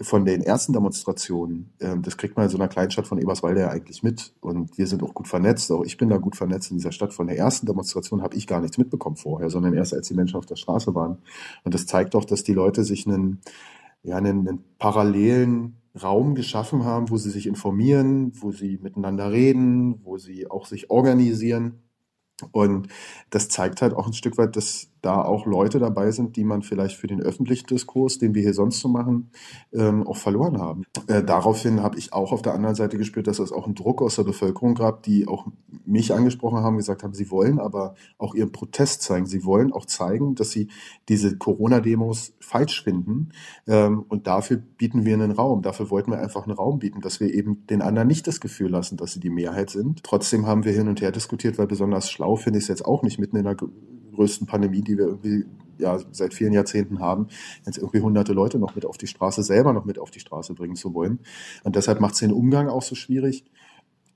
von 0.00 0.24
den 0.24 0.42
ersten 0.42 0.72
Demonstrationen, 0.72 1.72
ähm, 1.80 2.02
das 2.02 2.16
kriegt 2.16 2.36
man 2.36 2.44
in 2.44 2.50
so 2.50 2.58
einer 2.58 2.68
Kleinstadt 2.68 3.08
von 3.08 3.18
Eberswalde 3.18 3.60
ja 3.60 3.68
eigentlich 3.68 4.04
mit. 4.04 4.32
Und 4.40 4.78
wir 4.78 4.86
sind 4.86 5.02
auch 5.02 5.14
gut 5.14 5.26
vernetzt. 5.26 5.70
Auch 5.72 5.84
ich 5.84 5.96
bin 5.96 6.08
da 6.08 6.16
gut 6.16 6.36
vernetzt 6.36 6.70
in 6.70 6.76
dieser 6.76 6.92
Stadt. 6.92 7.12
Von 7.12 7.26
der 7.26 7.36
ersten 7.36 7.66
Demonstration 7.66 8.22
habe 8.22 8.36
ich 8.36 8.46
gar 8.46 8.60
nichts 8.60 8.78
mitbekommen 8.78 9.16
vorher, 9.16 9.50
sondern 9.50 9.74
erst 9.74 9.94
als 9.94 10.08
die 10.08 10.14
Menschen 10.14 10.36
auf 10.36 10.46
der 10.46 10.56
Straße 10.56 10.94
waren. 10.94 11.18
Und 11.64 11.74
das 11.74 11.86
zeigt 11.86 12.14
auch, 12.14 12.24
dass 12.24 12.44
die 12.44 12.54
Leute 12.54 12.84
sich 12.84 13.06
einen, 13.06 13.40
ja, 14.04 14.16
einen, 14.16 14.48
einen 14.48 14.64
parallelen 14.78 15.81
Raum 16.00 16.34
geschaffen 16.34 16.84
haben, 16.84 17.10
wo 17.10 17.16
sie 17.16 17.30
sich 17.30 17.46
informieren, 17.46 18.32
wo 18.40 18.50
sie 18.52 18.78
miteinander 18.78 19.30
reden, 19.30 20.04
wo 20.04 20.18
sie 20.18 20.50
auch 20.50 20.66
sich 20.66 20.90
organisieren. 20.90 21.82
Und 22.52 22.88
das 23.30 23.48
zeigt 23.48 23.82
halt 23.82 23.94
auch 23.94 24.06
ein 24.06 24.14
Stück 24.14 24.38
weit, 24.38 24.56
dass 24.56 24.91
da 25.02 25.22
auch 25.22 25.46
Leute 25.46 25.78
dabei 25.78 26.10
sind, 26.12 26.36
die 26.36 26.44
man 26.44 26.62
vielleicht 26.62 26.96
für 26.96 27.08
den 27.08 27.20
öffentlichen 27.20 27.66
Diskurs, 27.66 28.18
den 28.18 28.34
wir 28.34 28.42
hier 28.42 28.54
sonst 28.54 28.80
so 28.80 28.88
machen, 28.88 29.30
ähm, 29.72 30.06
auch 30.06 30.16
verloren 30.16 30.58
haben. 30.58 30.84
Äh, 31.08 31.24
daraufhin 31.24 31.82
habe 31.82 31.98
ich 31.98 32.12
auch 32.12 32.32
auf 32.32 32.40
der 32.40 32.54
anderen 32.54 32.76
Seite 32.76 32.96
gespürt, 32.96 33.26
dass 33.26 33.40
es 33.40 33.52
auch 33.52 33.66
einen 33.66 33.74
Druck 33.74 34.00
aus 34.00 34.16
der 34.16 34.22
Bevölkerung 34.22 34.74
gab, 34.74 35.02
die 35.02 35.26
auch 35.26 35.46
mich 35.84 36.14
angesprochen 36.14 36.60
haben, 36.60 36.76
gesagt 36.76 37.02
haben, 37.02 37.14
sie 37.14 37.30
wollen 37.30 37.58
aber 37.58 37.94
auch 38.16 38.34
ihren 38.34 38.52
Protest 38.52 39.02
zeigen. 39.02 39.26
Sie 39.26 39.44
wollen 39.44 39.72
auch 39.72 39.86
zeigen, 39.86 40.36
dass 40.36 40.50
sie 40.50 40.68
diese 41.08 41.36
Corona-Demos 41.36 42.34
falsch 42.40 42.84
finden. 42.84 43.30
Ähm, 43.66 44.04
und 44.08 44.28
dafür 44.28 44.56
bieten 44.56 45.04
wir 45.04 45.14
einen 45.14 45.32
Raum. 45.32 45.62
Dafür 45.62 45.90
wollten 45.90 46.12
wir 46.12 46.20
einfach 46.20 46.44
einen 46.44 46.56
Raum 46.56 46.78
bieten, 46.78 47.00
dass 47.00 47.18
wir 47.18 47.34
eben 47.34 47.66
den 47.66 47.82
anderen 47.82 48.06
nicht 48.06 48.26
das 48.28 48.40
Gefühl 48.40 48.70
lassen, 48.70 48.96
dass 48.96 49.12
sie 49.12 49.20
die 49.20 49.30
Mehrheit 49.30 49.70
sind. 49.70 50.04
Trotzdem 50.04 50.46
haben 50.46 50.64
wir 50.64 50.72
hin 50.72 50.88
und 50.88 51.00
her 51.00 51.10
diskutiert, 51.10 51.58
weil 51.58 51.66
besonders 51.66 52.08
schlau 52.08 52.36
finde 52.36 52.58
ich 52.58 52.64
es 52.64 52.68
jetzt 52.68 52.84
auch 52.84 53.02
nicht 53.02 53.18
mitten 53.18 53.36
in 53.36 53.44
der 53.44 53.56
größten 54.12 54.46
Pandemie, 54.46 54.82
die 54.82 54.96
wir 54.96 55.06
irgendwie 55.06 55.44
ja, 55.78 55.98
seit 56.12 56.34
vielen 56.34 56.52
Jahrzehnten 56.52 57.00
haben, 57.00 57.28
jetzt 57.66 57.78
irgendwie 57.78 58.00
hunderte 58.00 58.32
Leute 58.32 58.58
noch 58.58 58.74
mit 58.74 58.86
auf 58.86 58.98
die 58.98 59.06
Straße, 59.06 59.42
selber 59.42 59.72
noch 59.72 59.84
mit 59.84 59.98
auf 59.98 60.10
die 60.10 60.20
Straße 60.20 60.54
bringen 60.54 60.76
zu 60.76 60.94
wollen. 60.94 61.20
Und 61.64 61.76
deshalb 61.76 62.00
macht 62.00 62.14
es 62.14 62.20
den 62.20 62.32
Umgang 62.32 62.68
auch 62.68 62.82
so 62.82 62.94
schwierig 62.94 63.44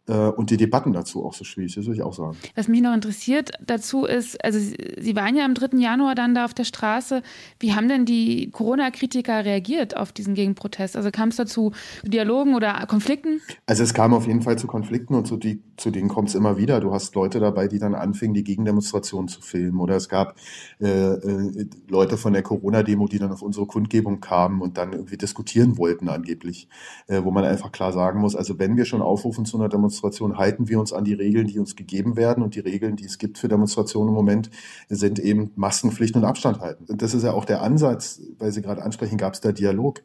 und 0.06 0.50
die 0.50 0.56
Debatten 0.56 0.92
dazu 0.92 1.24
auch 1.24 1.34
so 1.34 1.44
schwierig, 1.44 1.74
das 1.74 1.86
würde 1.86 1.96
ich 1.96 2.02
auch 2.02 2.14
sagen. 2.14 2.36
Was 2.54 2.68
mich 2.68 2.80
noch 2.80 2.94
interessiert 2.94 3.50
dazu 3.60 4.04
ist, 4.04 4.42
also 4.44 4.58
Sie 4.58 5.16
waren 5.16 5.36
ja 5.36 5.44
am 5.44 5.54
3. 5.54 5.78
Januar 5.78 6.14
dann 6.14 6.34
da 6.34 6.44
auf 6.44 6.54
der 6.54 6.64
Straße. 6.64 7.22
Wie 7.58 7.74
haben 7.74 7.88
denn 7.88 8.04
die 8.04 8.50
Corona-Kritiker 8.50 9.44
reagiert 9.44 9.96
auf 9.96 10.12
diesen 10.12 10.34
Gegenprotest? 10.34 10.96
Also 10.96 11.10
kam 11.10 11.30
es 11.30 11.36
dazu 11.36 11.72
Dialogen 12.04 12.54
oder 12.54 12.84
Konflikten? 12.86 13.40
Also 13.66 13.82
es 13.82 13.94
kam 13.94 14.14
auf 14.14 14.26
jeden 14.26 14.42
Fall 14.42 14.58
zu 14.58 14.66
Konflikten 14.66 15.14
und 15.14 15.26
zu, 15.26 15.36
die, 15.36 15.62
zu 15.76 15.90
denen 15.90 16.08
kommt 16.08 16.28
es 16.28 16.34
immer 16.34 16.56
wieder. 16.56 16.80
Du 16.80 16.92
hast 16.92 17.14
Leute 17.14 17.40
dabei, 17.40 17.68
die 17.68 17.78
dann 17.78 17.94
anfingen, 17.94 18.34
die 18.34 18.44
Gegendemonstrationen 18.44 19.28
zu 19.28 19.40
filmen. 19.40 19.80
Oder 19.80 19.96
es 19.96 20.08
gab 20.08 20.36
äh, 20.80 20.86
äh, 20.86 21.66
Leute 21.88 22.16
von 22.16 22.32
der 22.32 22.42
Corona-Demo, 22.42 23.08
die 23.08 23.18
dann 23.18 23.32
auf 23.32 23.42
unsere 23.42 23.66
Kundgebung 23.66 24.20
kamen 24.20 24.60
und 24.60 24.78
dann 24.78 24.92
irgendwie 24.92 25.16
diskutieren 25.16 25.78
wollten 25.78 26.08
angeblich. 26.08 26.68
Äh, 27.06 27.24
wo 27.24 27.30
man 27.30 27.44
einfach 27.44 27.72
klar 27.72 27.92
sagen 27.92 28.20
muss, 28.20 28.36
also 28.36 28.58
wenn 28.58 28.76
wir 28.76 28.84
schon 28.84 29.02
aufrufen 29.02 29.44
zu 29.44 29.58
einer 29.58 29.68
Demonstration, 29.68 29.95
Demonstration 29.96 30.36
halten 30.36 30.68
wir 30.68 30.78
uns 30.78 30.92
an 30.92 31.04
die 31.04 31.14
Regeln, 31.14 31.46
die 31.46 31.58
uns 31.58 31.74
gegeben 31.74 32.16
werden. 32.16 32.42
Und 32.42 32.54
die 32.54 32.60
Regeln, 32.60 32.96
die 32.96 33.06
es 33.06 33.18
gibt 33.18 33.38
für 33.38 33.48
Demonstrationen 33.48 34.08
im 34.08 34.14
Moment, 34.14 34.50
sind 34.88 35.18
eben 35.18 35.52
Maskenpflicht 35.56 36.16
und 36.16 36.24
Abstand 36.24 36.60
halten. 36.60 36.84
Und 36.88 37.02
das 37.02 37.14
ist 37.14 37.22
ja 37.22 37.32
auch 37.32 37.44
der 37.44 37.62
Ansatz, 37.62 38.20
weil 38.38 38.52
Sie 38.52 38.62
gerade 38.62 38.82
ansprechen, 38.82 39.16
gab 39.16 39.34
es 39.34 39.40
da 39.40 39.52
Dialog. 39.52 40.02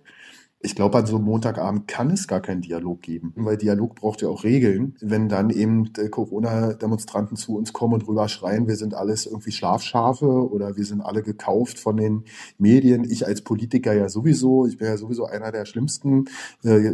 Ich 0.63 0.76
glaube, 0.76 1.00
an 1.00 1.06
so 1.08 1.15
einem 1.15 1.26
Montagabend 1.26 1.88
kann 1.88 2.12
es 2.12 2.28
gar 2.28 2.39
keinen 2.39 2.62
Dialog 2.62 3.02
geben, 3.02 3.34
weil 3.36 3.58
Dialog 3.58 3.95
braucht 3.95 4.21
ja 4.21 4.30
auch 4.30 4.43
Regeln. 4.43 4.95
Wenn 5.02 5.28
dann 5.28 5.50
eben 5.50 5.91
Corona-Demonstranten 5.93 7.36
zu 7.36 7.56
uns 7.56 7.74
kommen 7.74 7.95
und 7.95 8.08
rüber 8.08 8.28
schreien, 8.28 8.67
wir 8.67 8.76
sind 8.76 8.93
alles 8.93 9.26
irgendwie 9.26 9.52
Schlafschafe 9.52 10.26
oder 10.26 10.78
wir 10.78 10.86
sind 10.86 11.02
alle 11.02 11.24
gekauft 11.24 11.80
von 11.80 11.97
den 11.97 12.26
Medien. 12.60 13.04
Ich 13.10 13.26
als 13.26 13.41
Politiker 13.41 13.93
ja 13.93 14.08
sowieso, 14.08 14.67
ich 14.67 14.78
bin 14.78 14.88
ja 14.88 14.97
sowieso 14.97 15.26
einer 15.26 15.52
der 15.52 15.65
schlimmsten, 15.65 16.26
äh, 16.63 16.91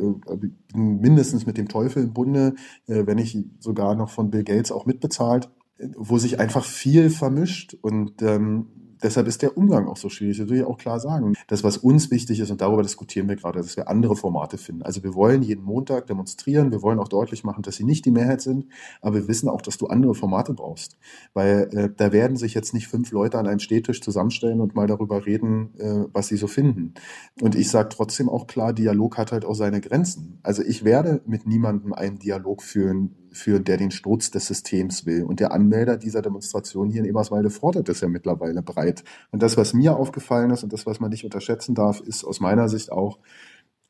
mindestens 0.74 1.46
mit 1.46 1.58
dem 1.58 1.68
Teufel 1.68 2.04
im 2.04 2.14
Bunde, 2.14 2.56
äh, 2.88 3.06
wenn 3.06 3.18
ich 3.18 3.38
sogar 3.60 3.96
noch 3.96 4.10
von 4.10 4.32
Bill 4.32 4.44
Gates 4.44 4.72
auch 4.72 4.86
mitbezahlt 4.86 5.50
wo 5.96 6.18
sich 6.18 6.40
einfach 6.40 6.66
viel 6.66 7.10
vermischt 7.10 7.78
und 7.82 8.22
ähm, 8.22 8.68
deshalb 9.04 9.28
ist 9.28 9.42
der 9.42 9.58
Umgang 9.58 9.88
auch 9.88 9.98
so 9.98 10.10
schwierig. 10.10 10.38
Das 10.38 10.50
will 10.50 10.60
ich 10.60 10.66
auch 10.66 10.78
klar 10.78 11.00
sagen. 11.00 11.34
Das, 11.48 11.64
was 11.64 11.78
uns 11.78 12.12
wichtig 12.12 12.40
ist, 12.40 12.52
und 12.52 12.62
darüber 12.62 12.84
diskutieren 12.84 13.28
wir 13.28 13.36
gerade, 13.36 13.60
dass 13.60 13.78
wir 13.78 13.88
andere 13.88 14.16
Formate 14.16 14.58
finden. 14.58 14.84
Also 14.84 15.04
wir 15.04 15.14
wollen 15.16 15.42
jeden 15.42 15.64
Montag 15.64 16.08
demonstrieren. 16.08 16.72
Wir 16.72 16.82
wollen 16.82 17.00
auch 17.00 17.08
deutlich 17.08 17.44
machen, 17.44 17.62
dass 17.64 17.76
sie 17.76 17.84
nicht 17.84 18.06
die 18.06 18.12
Mehrheit 18.12 18.42
sind. 18.42 18.66
Aber 19.02 19.16
wir 19.16 19.28
wissen 19.28 19.50
auch, 19.50 19.62
dass 19.62 19.78
du 19.78 19.88
andere 19.88 20.16
Formate 20.16 20.54
brauchst. 20.54 20.98
Weil 21.34 21.70
äh, 21.72 21.90
da 21.96 22.12
werden 22.12 22.38
sich 22.38 22.54
jetzt 22.54 22.74
nicht 22.74 22.88
fünf 22.88 23.12
Leute 23.12 23.38
an 23.38 23.48
einem 23.48 23.60
Stehtisch 23.60 24.02
zusammenstellen 24.02 24.62
und 24.62 24.76
mal 24.76 24.88
darüber 24.88 25.26
reden, 25.26 25.74
äh, 25.78 26.06
was 26.14 26.28
sie 26.28 26.38
so 26.38 26.48
finden. 26.48 26.94
Und 27.42 27.56
ich 27.56 27.70
sage 27.70 27.90
trotzdem 27.90 28.30
auch 28.30 28.48
klar, 28.48 28.74
Dialog 28.74 29.18
hat 29.18 29.32
halt 29.32 29.46
auch 29.46 29.56
seine 29.56 29.82
Grenzen. 29.82 30.40
Also 30.44 30.64
ich 30.64 30.84
werde 30.84 31.22
mit 31.26 31.48
niemandem 31.48 31.94
einen 31.94 32.20
Dialog 32.20 32.64
führen, 32.64 33.16
führen, 33.38 33.64
der 33.64 33.78
den 33.78 33.92
Sturz 33.92 34.32
des 34.32 34.48
Systems 34.48 35.06
will. 35.06 35.24
Und 35.24 35.40
der 35.40 35.52
Anmelder 35.52 35.98
dieser 35.98 36.22
Demonstration 36.22 36.90
hier 36.90 37.02
in 37.02 37.08
Eberswalde 37.08 37.50
fordert 37.50 37.90
das 37.90 38.02
ja 38.02 38.08
mittlerweile 38.08 38.62
breit. 38.62 39.04
Und 39.32 39.42
das, 39.42 39.58
was 39.58 39.74
mir 39.74 39.96
aufgefallen 39.96 40.52
ist 40.52 40.64
und 40.64 40.74
das, 40.74 40.86
was 40.86 41.00
man 41.00 41.10
nicht 41.10 41.24
unterschätzen 41.24 41.76
darf, 41.76 42.02
ist 42.02 42.24
aus 42.24 42.40
meiner 42.40 42.68
Sicht 42.70 42.92
auch, 42.92 43.20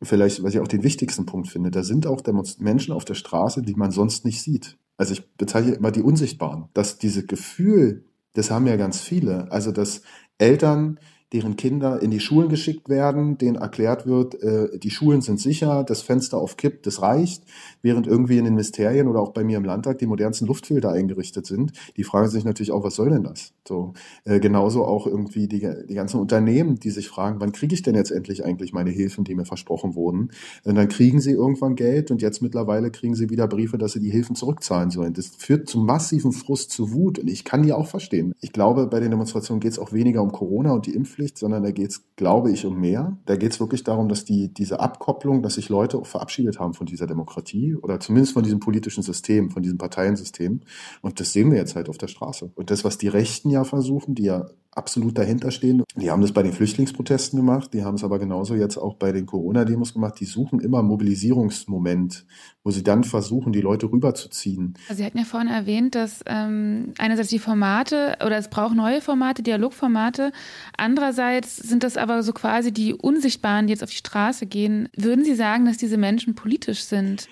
vielleicht, 0.02 0.44
was 0.44 0.54
ich 0.54 0.60
auch 0.60 0.68
den 0.68 0.84
wichtigsten 0.84 1.26
Punkt 1.26 1.48
finde, 1.48 1.72
da 1.72 1.84
sind 1.84 2.06
auch 2.06 2.22
Menschen 2.60 2.94
auf 2.94 3.06
der 3.06 3.16
Straße, 3.16 3.62
die 3.62 3.76
man 3.76 3.92
sonst 3.92 4.26
nicht 4.26 4.42
sieht. 4.42 4.78
Also 4.98 5.14
ich 5.14 5.36
bezeichne 5.36 5.74
immer 5.74 5.92
die 5.92 6.02
Unsichtbaren. 6.02 6.70
Dass 6.74 6.98
diese 6.98 7.26
Gefühl, 7.26 8.06
das 8.34 8.52
haben 8.52 8.68
ja 8.68 8.76
ganz 8.76 9.02
viele, 9.02 9.52
also 9.52 9.72
dass 9.72 10.02
Eltern 10.38 11.00
deren 11.34 11.58
Kinder 11.58 12.02
in 12.02 12.10
die 12.10 12.22
Schulen 12.22 12.48
geschickt 12.48 12.88
werden, 12.88 13.38
denen 13.38 13.58
erklärt 13.58 14.08
wird, 14.08 14.42
äh, 14.42 14.80
die 14.80 14.90
Schulen 14.90 15.22
sind 15.22 15.42
sicher, 15.42 15.84
das 15.84 16.02
Fenster 16.02 16.38
auf 16.38 16.56
Kipp, 16.56 16.84
das 16.84 17.02
reicht, 17.02 17.44
während 17.82 18.08
irgendwie 18.08 18.38
in 18.38 18.46
den 18.46 18.54
Ministerien 18.54 19.10
oder 19.10 19.20
auch 19.20 19.32
bei 19.32 19.44
mir 19.44 19.58
im 19.58 19.66
Landtag 19.66 19.98
die 20.00 20.06
modernsten 20.06 20.48
Luftfilter 20.48 20.92
eingerichtet 20.92 21.46
sind. 21.46 21.74
Die 21.98 22.06
fragen 22.06 22.30
sich 22.30 22.46
natürlich 22.46 22.72
auch, 22.72 22.84
was 22.84 22.96
soll 22.96 23.10
denn 23.10 23.24
das? 23.24 23.52
So, 23.68 23.94
äh, 24.24 24.40
genauso 24.40 24.86
auch 24.86 25.06
irgendwie 25.06 25.50
die, 25.50 25.60
die 25.60 25.96
ganzen 25.96 26.22
Unternehmen, 26.22 26.80
die 26.80 26.92
sich 26.92 27.10
fragen, 27.10 27.42
wann 27.42 27.52
kriege 27.52 27.76
ich 27.76 27.82
denn 27.82 27.96
jetzt 27.96 28.12
endlich 28.12 28.46
eigentlich 28.46 28.72
meine 28.72 28.92
Hilfen, 28.92 29.26
die 29.26 29.36
mir 29.36 29.46
versprochen 29.46 29.96
wurden? 29.96 30.32
Und 30.64 30.76
dann 30.76 30.88
kriegen 30.88 31.20
sie 31.20 31.32
irgendwann 31.32 31.76
Geld 31.76 32.10
und 32.10 32.22
jetzt 32.22 32.42
mittlerweile 32.42 32.90
kriegen 32.90 33.16
sie 33.16 33.30
wieder 33.30 33.50
Briefe, 33.50 33.78
dass 33.78 33.92
sie 33.92 34.00
die 34.00 34.12
Hilfen 34.12 34.38
zurückzahlen 34.38 34.92
sollen. 34.92 35.14
Das 35.14 35.28
führt 35.28 35.68
zu 35.68 35.80
massiven 35.80 36.32
Frust, 36.32 36.72
zu 36.72 36.94
Wut 36.94 37.20
und 37.20 37.28
ich 37.28 37.44
kann 37.44 37.64
die 37.64 37.74
auch 37.74 37.88
verstehen. 37.88 38.34
Ich 38.40 38.54
glaube, 38.54 38.88
bei 38.88 39.02
den 39.02 39.12
Demonstrationen 39.12 39.60
geht 39.60 39.74
es 39.74 39.80
auch 39.80 39.92
weniger 39.92 40.22
um 40.24 40.32
Corona 40.32 40.72
und 40.72 40.86
die 40.86 40.96
Impfpflicht, 41.18 41.38
sondern 41.38 41.64
da 41.64 41.72
geht 41.72 41.90
es, 41.90 42.04
glaube 42.16 42.52
ich, 42.52 42.66
um 42.66 42.80
mehr. 42.80 43.18
Da 43.26 43.36
geht 43.36 43.52
es 43.52 43.60
wirklich 43.60 43.84
darum, 43.84 44.08
dass 44.08 44.24
die, 44.24 44.54
diese 44.54 44.80
Abkopplung, 44.80 45.42
dass 45.42 45.56
sich 45.56 45.70
Leute 45.70 46.04
verabschiedet 46.04 46.60
haben 46.60 46.74
von 46.74 46.86
dieser 46.86 47.08
Demokratie 47.08 47.76
oder 47.76 48.00
zumindest 48.00 48.34
von 48.34 48.44
diesem 48.44 48.60
politischen 48.60 49.04
System, 49.04 49.50
von 49.50 49.64
diesem 49.64 49.78
Parteiensystem. 49.78 50.62
Und 51.02 51.20
das 51.20 51.34
sehen 51.34 51.52
wir 51.52 51.58
jetzt 51.58 51.76
halt 51.76 51.90
auf 51.90 51.98
der 51.98 52.08
Straße. 52.08 52.52
Und 52.56 52.70
das, 52.70 52.84
was 52.84 52.98
die 52.98 53.08
Rechten 53.08 53.50
ja 53.50 53.64
versuchen, 53.64 54.16
die 54.16 54.24
ja 54.24 54.46
absolut 54.78 55.18
dahinter 55.18 55.52
stehen. 55.52 55.84
Die 55.96 56.12
haben 56.12 56.22
das 56.22 56.32
bei 56.32 56.44
den 56.44 56.54
Flüchtlingsprotesten 56.54 57.38
gemacht, 57.38 57.74
die 57.74 57.84
haben 57.84 57.96
es 57.96 58.04
aber 58.04 58.20
genauso 58.20 58.56
jetzt 58.56 58.78
auch 58.78 58.96
bei 58.96 59.12
den 59.12 59.26
Corona-Demos 59.26 59.94
gemacht. 59.94 60.20
Die 60.20 60.26
suchen 60.26 60.60
immer 60.60 60.84
Mobilisierungsmoment, 60.84 62.26
wo 62.64 62.72
sie 62.72 62.84
dann 62.84 63.04
versuchen, 63.04 63.52
die 63.54 63.62
Leute 63.62 63.92
rüberzuziehen. 63.92 64.76
Also 64.88 65.00
Sie 65.00 65.06
hatten 65.06 65.18
ja 65.18 65.24
vorhin 65.24 65.50
erwähnt, 65.50 65.96
dass 65.96 66.24
ähm, 66.26 66.94
einerseits 66.98 67.30
die 67.30 67.40
Formate 67.40 68.18
oder 68.26 68.38
es 68.38 68.50
braucht 68.50 68.76
neue 68.76 69.02
Formate, 69.02 69.44
Dialogformate. 69.44 70.32
Andererseits 70.78 71.58
sind 71.58 71.84
das 71.84 71.98
aber 71.98 72.24
so 72.24 72.34
quasi 72.34 72.72
die 72.72 72.94
Unsichtbaren, 72.94 73.68
die 73.68 73.74
jetzt 73.74 73.84
auf 73.84 73.90
die 73.90 73.98
Straße 73.98 74.46
gehen. 74.46 74.90
Würden 74.96 75.26
Sie 75.26 75.36
sagen, 75.36 75.66
dass 75.66 75.78
diese 75.78 75.98
Menschen 75.98 76.36
politisch 76.36 76.84
sind? 76.84 77.28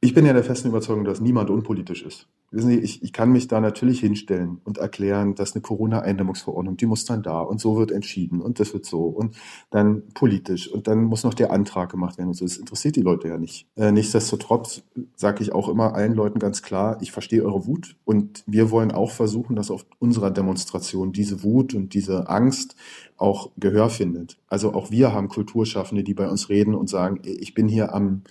Ich 0.00 0.14
bin 0.14 0.24
ja 0.24 0.32
der 0.32 0.44
festen 0.44 0.68
Überzeugung, 0.68 1.04
dass 1.04 1.20
niemand 1.20 1.50
unpolitisch 1.50 2.02
ist. 2.02 2.26
Wissen 2.52 2.70
Sie, 2.70 2.78
ich, 2.78 3.02
ich 3.02 3.12
kann 3.12 3.30
mich 3.30 3.46
da 3.46 3.60
natürlich 3.60 4.00
hinstellen 4.00 4.60
und 4.64 4.78
erklären, 4.78 5.36
dass 5.36 5.54
eine 5.54 5.62
Corona-Eindämmungsverordnung, 5.62 6.76
die 6.76 6.86
muss 6.86 7.04
dann 7.04 7.22
da 7.22 7.40
und 7.40 7.60
so 7.60 7.76
wird 7.76 7.92
entschieden 7.92 8.40
und 8.40 8.58
das 8.58 8.72
wird 8.72 8.84
so 8.84 9.04
und 9.04 9.36
dann 9.70 10.02
politisch 10.14 10.68
und 10.68 10.88
dann 10.88 11.04
muss 11.04 11.22
noch 11.22 11.34
der 11.34 11.52
Antrag 11.52 11.90
gemacht 11.90 12.18
werden 12.18 12.28
und 12.28 12.34
so. 12.34 12.44
Das 12.44 12.56
interessiert 12.56 12.96
die 12.96 13.02
Leute 13.02 13.28
ja 13.28 13.38
nicht. 13.38 13.68
Äh, 13.76 13.92
nichtsdestotrotz 13.92 14.82
sage 15.14 15.44
ich 15.44 15.52
auch 15.52 15.68
immer 15.68 15.94
allen 15.94 16.14
Leuten 16.14 16.40
ganz 16.40 16.62
klar, 16.62 16.98
ich 17.00 17.12
verstehe 17.12 17.44
eure 17.44 17.66
Wut 17.66 17.96
und 18.04 18.42
wir 18.46 18.72
wollen 18.72 18.90
auch 18.90 19.12
versuchen, 19.12 19.54
dass 19.54 19.70
auf 19.70 19.86
unserer 20.00 20.32
Demonstration 20.32 21.12
diese 21.12 21.44
Wut 21.44 21.74
und 21.74 21.94
diese 21.94 22.28
Angst 22.28 22.74
auch 23.16 23.50
Gehör 23.58 23.90
findet. 23.90 24.38
Also 24.48 24.74
auch 24.74 24.90
wir 24.90 25.12
haben 25.12 25.28
Kulturschaffende, 25.28 26.02
die 26.02 26.14
bei 26.14 26.28
uns 26.28 26.48
reden 26.48 26.74
und 26.74 26.88
sagen, 26.88 27.20
ich 27.22 27.54
bin 27.54 27.68
hier 27.68 27.94
am 27.94 28.22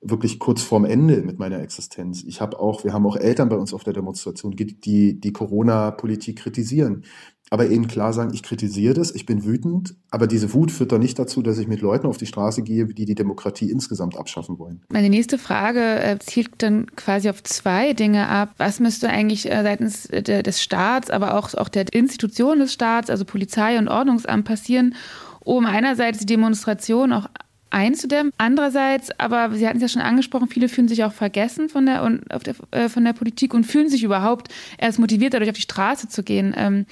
wirklich 0.00 0.38
kurz 0.38 0.62
vorm 0.62 0.84
Ende 0.84 1.22
mit 1.22 1.38
meiner 1.38 1.60
Existenz. 1.60 2.22
Ich 2.24 2.40
habe 2.40 2.58
auch, 2.58 2.84
wir 2.84 2.92
haben 2.92 3.06
auch 3.06 3.16
Eltern 3.16 3.48
bei 3.48 3.56
uns 3.56 3.74
auf 3.74 3.84
der 3.84 3.92
Demonstration, 3.92 4.54
die 4.54 5.20
die 5.20 5.32
Corona-Politik 5.32 6.38
kritisieren. 6.38 7.04
Aber 7.48 7.68
eben 7.68 7.86
klar 7.86 8.12
sagen, 8.12 8.34
ich 8.34 8.42
kritisiere 8.42 8.94
das, 8.94 9.14
ich 9.14 9.24
bin 9.24 9.44
wütend, 9.44 9.94
aber 10.10 10.26
diese 10.26 10.52
Wut 10.52 10.72
führt 10.72 10.90
doch 10.90 10.98
nicht 10.98 11.16
dazu, 11.16 11.42
dass 11.42 11.58
ich 11.58 11.68
mit 11.68 11.80
Leuten 11.80 12.08
auf 12.08 12.16
die 12.16 12.26
Straße 12.26 12.62
gehe, 12.62 12.86
die 12.86 13.04
die 13.04 13.14
Demokratie 13.14 13.70
insgesamt 13.70 14.16
abschaffen 14.18 14.58
wollen. 14.58 14.82
Meine 14.88 15.08
nächste 15.08 15.38
Frage 15.38 15.80
äh, 15.80 16.18
zielt 16.18 16.50
dann 16.58 16.86
quasi 16.96 17.30
auf 17.30 17.44
zwei 17.44 17.92
Dinge 17.92 18.26
ab. 18.28 18.54
Was 18.56 18.80
müsste 18.80 19.08
eigentlich 19.10 19.48
äh, 19.48 19.62
seitens 19.62 20.08
des 20.08 20.60
Staats, 20.60 21.08
aber 21.08 21.38
auch, 21.38 21.54
auch 21.54 21.68
der 21.68 21.84
Institutionen 21.92 22.60
des 22.60 22.72
Staats, 22.72 23.10
also 23.10 23.24
Polizei 23.24 23.78
und 23.78 23.86
Ordnungsamt 23.86 24.44
passieren, 24.44 24.96
um 25.44 25.66
einerseits 25.66 26.18
die 26.18 26.26
Demonstration 26.26 27.12
auch 27.12 27.28
einzudämmen. 27.70 28.32
Andererseits, 28.38 29.10
aber 29.18 29.54
Sie 29.54 29.66
hatten 29.66 29.76
es 29.76 29.82
ja 29.82 29.88
schon 29.88 30.02
angesprochen, 30.02 30.48
viele 30.48 30.68
fühlen 30.68 30.88
sich 30.88 31.04
auch 31.04 31.12
vergessen 31.12 31.68
von 31.68 31.86
der, 31.86 32.08
der 32.44 32.54
äh, 32.70 32.88
von 32.88 33.04
der 33.04 33.12
Politik 33.12 33.54
und 33.54 33.64
fühlen 33.64 33.88
sich 33.88 34.02
überhaupt 34.02 34.48
erst 34.78 34.98
motiviert, 34.98 35.34
dadurch 35.34 35.50
auf 35.50 35.56
die 35.56 35.62
Straße 35.62 36.08
zu 36.08 36.22
gehen. 36.22 36.54
Ähm, 36.56 36.86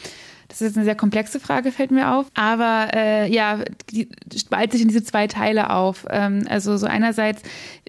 das 0.49 0.61
ist 0.61 0.69
jetzt 0.69 0.77
eine 0.77 0.85
sehr 0.85 0.95
komplexe 0.95 1.41
Frage, 1.41 1.73
fällt 1.73 1.91
mir 1.91 2.13
auf. 2.13 2.27
Aber 2.35 2.89
äh, 2.95 3.33
ja, 3.33 3.61
die 3.91 4.09
spaltet 4.37 4.73
sich 4.73 4.83
in 4.83 4.89
diese 4.89 5.03
zwei 5.03 5.27
Teile 5.27 5.71
auf. 5.71 6.07
Ähm, 6.11 6.45
also 6.49 6.77
so 6.77 6.87
einerseits, 6.87 7.43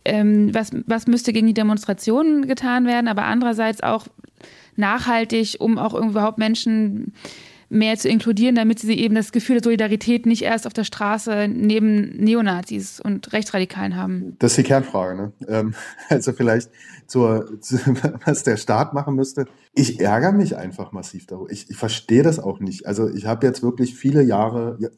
ähm, 0.05 0.53
was, 0.53 0.71
was 0.85 1.07
müsste 1.07 1.33
gegen 1.33 1.47
die 1.47 1.53
Demonstrationen 1.53 2.47
getan 2.47 2.85
werden, 2.85 3.07
aber 3.07 3.25
andererseits 3.25 3.83
auch 3.83 4.07
nachhaltig, 4.77 5.57
um 5.59 5.77
auch 5.77 5.93
überhaupt 5.93 6.37
Menschen 6.37 7.13
mehr 7.75 7.97
zu 7.97 8.09
inkludieren, 8.09 8.55
damit 8.55 8.79
sie 8.79 8.97
eben 8.97 9.15
das 9.15 9.31
Gefühl 9.31 9.57
der 9.57 9.63
Solidarität 9.63 10.25
nicht 10.25 10.41
erst 10.41 10.65
auf 10.65 10.73
der 10.73 10.83
Straße 10.83 11.47
neben 11.47 12.17
Neonazis 12.17 12.99
und 12.99 13.33
Rechtsradikalen 13.33 13.95
haben? 13.95 14.35
Das 14.39 14.51
ist 14.51 14.57
die 14.57 14.63
Kernfrage. 14.63 15.15
Ne? 15.15 15.33
Ähm, 15.47 15.73
also 16.09 16.33
vielleicht 16.33 16.69
zur, 17.07 17.61
zu, 17.61 17.77
was 18.25 18.43
der 18.43 18.57
Staat 18.57 18.93
machen 18.93 19.15
müsste. 19.15 19.45
Ich 19.73 19.99
ärgere 19.99 20.31
mich 20.31 20.55
einfach 20.55 20.91
massiv 20.91 21.27
darüber. 21.27 21.51
Ich, 21.51 21.69
ich 21.69 21.77
verstehe 21.77 22.23
das 22.23 22.39
auch 22.39 22.59
nicht. 22.59 22.85
Also 22.85 23.09
ich 23.09 23.25
habe 23.25 23.45
jetzt 23.45 23.61
wirklich 23.61 23.95
viele 23.95 24.23
Jahre, 24.23 24.77
ja, 24.79 24.89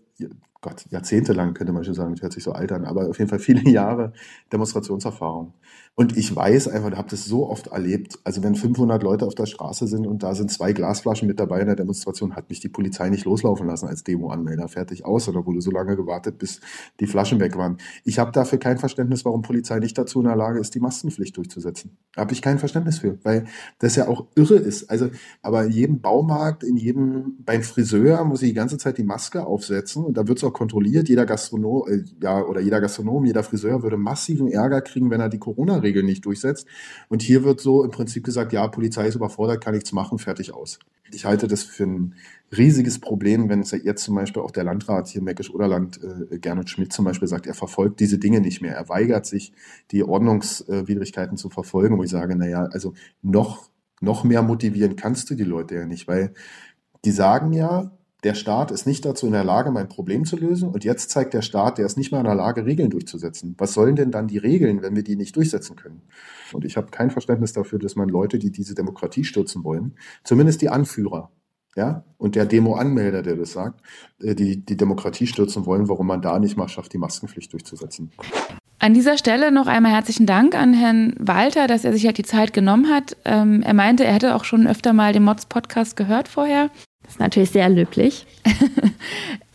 Gott, 0.61 0.85
jahrzehntelang 0.89 1.53
könnte 1.53 1.73
man 1.73 1.83
schon 1.83 1.93
sagen, 1.93 2.13
das 2.13 2.21
hört 2.21 2.33
sich 2.33 2.43
so 2.43 2.51
alt 2.51 2.71
an, 2.71 2.85
aber 2.85 3.09
auf 3.09 3.19
jeden 3.19 3.29
Fall 3.29 3.39
viele 3.39 3.61
Jahre 3.69 4.13
Demonstrationserfahrung. 4.51 5.53
Und 5.99 6.15
ich 6.15 6.33
weiß 6.35 6.67
einfach, 6.67 6.91
ich 6.91 6.97
habe 6.97 7.09
das 7.09 7.25
so 7.25 7.49
oft 7.49 7.67
erlebt. 7.67 8.19
Also 8.23 8.43
wenn 8.43 8.53
500 8.53 9.01
Leute 9.01 9.25
auf 9.25 9.33
der 9.33 9.47
Straße 9.47 9.87
sind 9.87 10.05
und 10.05 10.21
da 10.21 10.35
sind 10.35 10.51
zwei 10.51 10.71
Glasflaschen 10.71 11.27
mit 11.27 11.39
dabei 11.39 11.61
in 11.61 11.65
der 11.65 11.75
Demonstration, 11.75 12.35
hat 12.35 12.51
mich 12.51 12.59
die 12.59 12.69
Polizei 12.69 13.09
nicht 13.09 13.25
loslaufen 13.25 13.65
lassen 13.65 13.87
als 13.87 14.03
Demo-Anmelder. 14.03 14.67
Fertig 14.67 15.05
aus. 15.05 15.27
Oder 15.27 15.47
wurde 15.47 15.59
so 15.59 15.71
lange 15.71 15.95
gewartet, 15.95 16.37
bis 16.37 16.61
die 16.99 17.07
Flaschen 17.07 17.39
weg 17.39 17.57
waren. 17.57 17.77
Ich 18.03 18.19
habe 18.19 18.31
dafür 18.31 18.59
kein 18.59 18.77
Verständnis, 18.77 19.25
warum 19.25 19.41
Polizei 19.41 19.79
nicht 19.79 19.97
dazu 19.97 20.19
in 20.19 20.27
der 20.27 20.35
Lage 20.35 20.59
ist, 20.59 20.75
die 20.75 20.79
Maskenpflicht 20.79 21.35
durchzusetzen. 21.35 21.97
Habe 22.15 22.31
ich 22.31 22.43
kein 22.43 22.59
Verständnis 22.59 22.99
für, 22.99 23.17
weil 23.23 23.45
das 23.79 23.95
ja 23.95 24.07
auch 24.07 24.27
irre 24.35 24.57
ist. 24.57 24.91
Also, 24.91 25.09
aber 25.41 25.65
in 25.65 25.71
jedem 25.71 26.01
Baumarkt, 26.01 26.63
in 26.63 26.77
jedem, 26.77 27.37
beim 27.39 27.63
Friseur 27.63 28.23
muss 28.23 28.43
ich 28.43 28.49
die 28.49 28.53
ganze 28.53 28.77
Zeit 28.77 28.99
die 28.99 29.03
Maske 29.03 29.47
aufsetzen 29.47 30.05
und 30.05 30.15
da 30.15 30.27
wird 30.27 30.37
es 30.37 30.43
auch 30.43 30.53
kontrolliert. 30.53 31.09
Jeder 31.09 31.25
Gastronom, 31.25 31.87
äh, 31.87 32.03
ja, 32.21 32.45
oder 32.45 32.61
jeder 32.61 32.81
Gastronom, 32.81 33.25
jeder 33.25 33.41
Friseur 33.41 33.81
würde 33.81 33.97
massiven 33.97 34.47
Ärger 34.47 34.81
kriegen, 34.81 35.09
wenn 35.09 35.21
er 35.21 35.29
die 35.29 35.39
Corona 35.39 35.86
Regeln 35.87 36.05
nicht 36.05 36.25
durchsetzt. 36.25 36.67
Und 37.09 37.21
hier 37.21 37.43
wird 37.43 37.59
so 37.59 37.83
im 37.83 37.91
Prinzip 37.91 38.23
gesagt, 38.23 38.53
ja, 38.53 38.67
Polizei 38.67 39.07
ist 39.07 39.15
überfordert, 39.15 39.63
kann 39.63 39.73
nichts 39.73 39.91
machen, 39.91 40.19
fertig 40.19 40.53
aus. 40.53 40.79
Ich 41.11 41.25
halte 41.25 41.47
das 41.47 41.63
für 41.63 41.85
ein 41.85 42.15
riesiges 42.55 42.99
Problem, 42.99 43.49
wenn 43.49 43.61
es 43.61 43.71
jetzt 43.71 44.03
zum 44.03 44.15
Beispiel 44.15 44.41
auch 44.41 44.51
der 44.51 44.63
Landrat 44.65 45.07
hier 45.07 45.21
Meckisch-Oderland, 45.21 45.99
äh, 46.03 46.39
Gernot 46.39 46.69
Schmidt 46.69 46.91
zum 46.91 47.05
Beispiel 47.05 47.27
sagt, 47.27 47.47
er 47.47 47.53
verfolgt 47.53 47.99
diese 47.99 48.17
Dinge 48.17 48.41
nicht 48.41 48.61
mehr. 48.61 48.75
Er 48.75 48.89
weigert 48.89 49.25
sich, 49.25 49.53
die 49.91 50.03
Ordnungswidrigkeiten 50.03 51.37
zu 51.37 51.49
verfolgen, 51.49 51.97
wo 51.97 52.03
ich 52.03 52.09
sage, 52.09 52.35
naja, 52.35 52.67
also 52.71 52.93
noch, 53.21 53.69
noch 54.01 54.23
mehr 54.23 54.41
motivieren 54.41 54.95
kannst 54.95 55.29
du 55.29 55.35
die 55.35 55.43
Leute 55.43 55.75
ja 55.75 55.85
nicht, 55.85 56.07
weil 56.07 56.33
die 57.05 57.11
sagen 57.11 57.53
ja, 57.53 57.91
der 58.23 58.33
Staat 58.33 58.71
ist 58.71 58.87
nicht 58.87 59.05
dazu 59.05 59.27
in 59.27 59.33
der 59.33 59.43
Lage, 59.43 59.71
mein 59.71 59.89
Problem 59.89 60.25
zu 60.25 60.37
lösen. 60.37 60.69
Und 60.69 60.83
jetzt 60.83 61.11
zeigt 61.11 61.33
der 61.33 61.43
Staat, 61.43 61.77
der 61.77 61.85
ist 61.85 61.97
nicht 61.97 62.11
mal 62.11 62.19
in 62.19 62.25
der 62.25 62.35
Lage, 62.35 62.65
Regeln 62.65 62.89
durchzusetzen. 62.89 63.55
Was 63.57 63.73
sollen 63.73 63.95
denn 63.95 64.11
dann 64.11 64.27
die 64.27 64.39
Regeln, 64.39 64.81
wenn 64.81 64.95
wir 64.95 65.03
die 65.03 65.15
nicht 65.15 65.35
durchsetzen 65.35 65.75
können? 65.75 66.01
Und 66.51 66.65
ich 66.65 66.77
habe 66.77 66.87
kein 66.89 67.11
Verständnis 67.11 67.53
dafür, 67.53 67.77
dass 67.77 67.95
man 67.95 68.09
Leute, 68.09 68.39
die 68.39 68.51
diese 68.51 68.73
Demokratie 68.73 69.23
stürzen 69.23 69.63
wollen, 69.63 69.95
zumindest 70.23 70.61
die 70.61 70.69
Anführer, 70.69 71.31
ja, 71.75 72.03
und 72.17 72.35
der 72.35 72.47
Demo-Anmelder, 72.47 73.21
der 73.21 73.35
das 73.35 73.51
sagt, 73.51 73.81
äh, 74.19 74.33
die 74.33 74.65
die 74.65 74.77
Demokratie 74.77 75.27
stürzen 75.27 75.67
wollen, 75.67 75.87
warum 75.87 76.07
man 76.07 76.23
da 76.23 76.39
nicht 76.39 76.57
mal 76.57 76.67
schafft, 76.67 76.93
die 76.93 76.97
Maskenpflicht 76.97 77.53
durchzusetzen. 77.53 78.11
An 78.79 78.93
dieser 78.95 79.17
Stelle 79.17 79.51
noch 79.51 79.67
einmal 79.67 79.91
herzlichen 79.91 80.25
Dank 80.25 80.55
an 80.55 80.73
Herrn 80.73 81.15
Walter, 81.19 81.67
dass 81.67 81.83
er 81.83 81.93
sich 81.93 82.05
halt 82.05 82.17
die 82.17 82.23
Zeit 82.23 82.53
genommen 82.53 82.89
hat. 82.89 83.15
Ähm, 83.25 83.61
er 83.61 83.73
meinte, 83.73 84.05
er 84.05 84.13
hätte 84.13 84.35
auch 84.35 84.43
schon 84.43 84.67
öfter 84.67 84.93
mal 84.93 85.13
den 85.13 85.23
Mods-Podcast 85.23 85.95
gehört 85.95 86.27
vorher. 86.27 86.69
Das 87.07 87.15
ist 87.15 87.19
natürlich 87.19 87.51
sehr 87.51 87.69
löblich. 87.69 88.25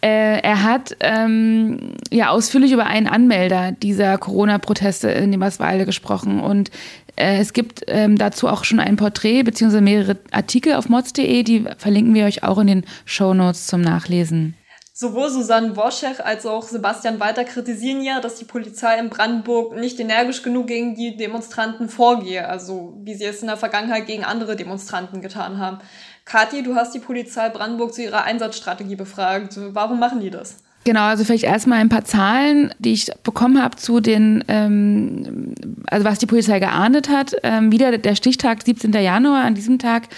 Äh, 0.05 0.41
er 0.41 0.65
hat 0.65 0.97
ähm, 0.99 1.93
ja 2.11 2.31
ausführlich 2.31 2.73
über 2.73 2.87
einen 2.87 3.07
Anmelder 3.07 3.71
dieser 3.71 4.19
Corona-Proteste 4.19 5.09
in 5.11 5.33
Eberswalde 5.33 5.87
gesprochen 5.87 6.41
und 6.41 6.73
äh, 7.15 7.39
es 7.39 7.53
gibt 7.53 7.85
ähm, 7.87 8.19
dazu 8.19 8.49
auch 8.49 8.65
schon 8.65 8.81
ein 8.81 8.97
Porträt 8.97 9.45
bzw. 9.45 9.81
mehrere 9.81 10.17
Artikel 10.33 10.75
auf 10.75 10.89
mods.de, 10.89 11.45
die 11.45 11.67
verlinken 11.79 12.15
wir 12.15 12.25
euch 12.25 12.43
auch 12.43 12.59
in 12.59 12.67
den 12.67 12.85
Show 13.05 13.33
Notes 13.33 13.69
zum 13.69 13.81
Nachlesen. 13.81 14.57
Sowohl 14.95 15.31
Susanne 15.31 15.75
Worschech 15.75 16.23
als 16.25 16.45
auch 16.45 16.65
Sebastian 16.65 17.19
Walter 17.19 17.45
kritisieren 17.45 18.03
ja, 18.03 18.21
dass 18.21 18.37
die 18.37 18.45
Polizei 18.45 18.99
in 18.99 19.09
Brandenburg 19.09 19.75
nicht 19.75 19.99
energisch 19.99 20.43
genug 20.43 20.67
gegen 20.67 20.95
die 20.95 21.17
Demonstranten 21.17 21.89
vorgehe, 21.89 22.47
also 22.47 22.99
wie 23.03 23.15
sie 23.15 23.25
es 23.25 23.41
in 23.41 23.49
der 23.49 23.57
Vergangenheit 23.57 24.07
gegen 24.07 24.23
andere 24.23 24.55
Demonstranten 24.55 25.23
getan 25.23 25.59
haben. 25.59 25.79
Kathi, 26.25 26.63
du 26.63 26.75
hast 26.75 26.95
die 26.95 27.01
Polizei 27.01 27.49
Brandenburg 27.49 27.95
zu 27.95 28.03
ihrer 28.03 28.25
Einsatzstrategie 28.25 28.97
befragt. 28.97 29.59
Warum 29.73 29.99
machen 29.99 30.21
die 30.21 30.31
das? 30.31 30.57
Genau, 30.85 31.03
also 31.03 31.25
vielleicht 31.25 31.45
erstmal 31.45 31.79
ein 31.79 31.89
paar 31.89 32.05
Zahlen, 32.05 32.75
die 32.79 32.93
ich 32.93 33.07
bekommen 33.23 33.63
habe 33.63 33.77
zu 33.77 34.01
den, 34.01 34.43
ähm, 34.49 35.55
also 35.87 36.05
was 36.05 36.19
die 36.19 36.27
Polizei 36.27 36.59
geahndet 36.59 37.09
hat. 37.09 37.37
Ähm, 37.45 37.71
wieder 37.71 37.97
der 37.97 38.17
Stichtag 38.17 38.63
17. 38.63 38.93
Januar, 38.93 39.45
an 39.45 39.55
diesem 39.55 39.79
Tag 39.79 40.09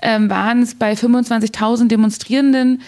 ähm, 0.00 0.30
waren 0.30 0.62
es 0.62 0.76
bei 0.76 0.92
25.000 0.92 1.88
Demonstrierenden 1.88 2.82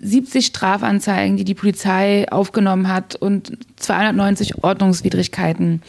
70 0.00 0.46
Strafanzeigen, 0.46 1.38
die 1.38 1.44
die 1.44 1.54
Polizei 1.54 2.26
aufgenommen 2.30 2.88
hat 2.88 3.16
und 3.16 3.56
290 3.76 4.62
Ordnungswidrigkeiten. 4.62 5.80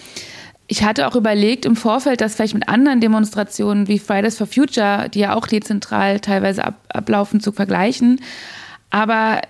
Ich 0.68 0.84
hatte 0.84 1.08
auch 1.08 1.16
überlegt 1.16 1.66
im 1.66 1.76
Vorfeld, 1.76 2.22
das 2.22 2.36
vielleicht 2.36 2.56
mit 2.56 2.68
anderen 2.68 3.00
Demonstrationen 3.00 3.88
wie 3.88 4.00
Fridays 4.00 4.38
for 4.38 4.48
Future, 4.48 5.10
die 5.10 5.20
ja 5.20 5.36
auch 5.36 5.46
dezentral 5.46 6.20
teilweise 6.20 6.66
ab, 6.66 6.76
ablaufen, 6.90 7.40
zu 7.40 7.52
vergleichen. 7.52 8.20
Aber 8.90 9.42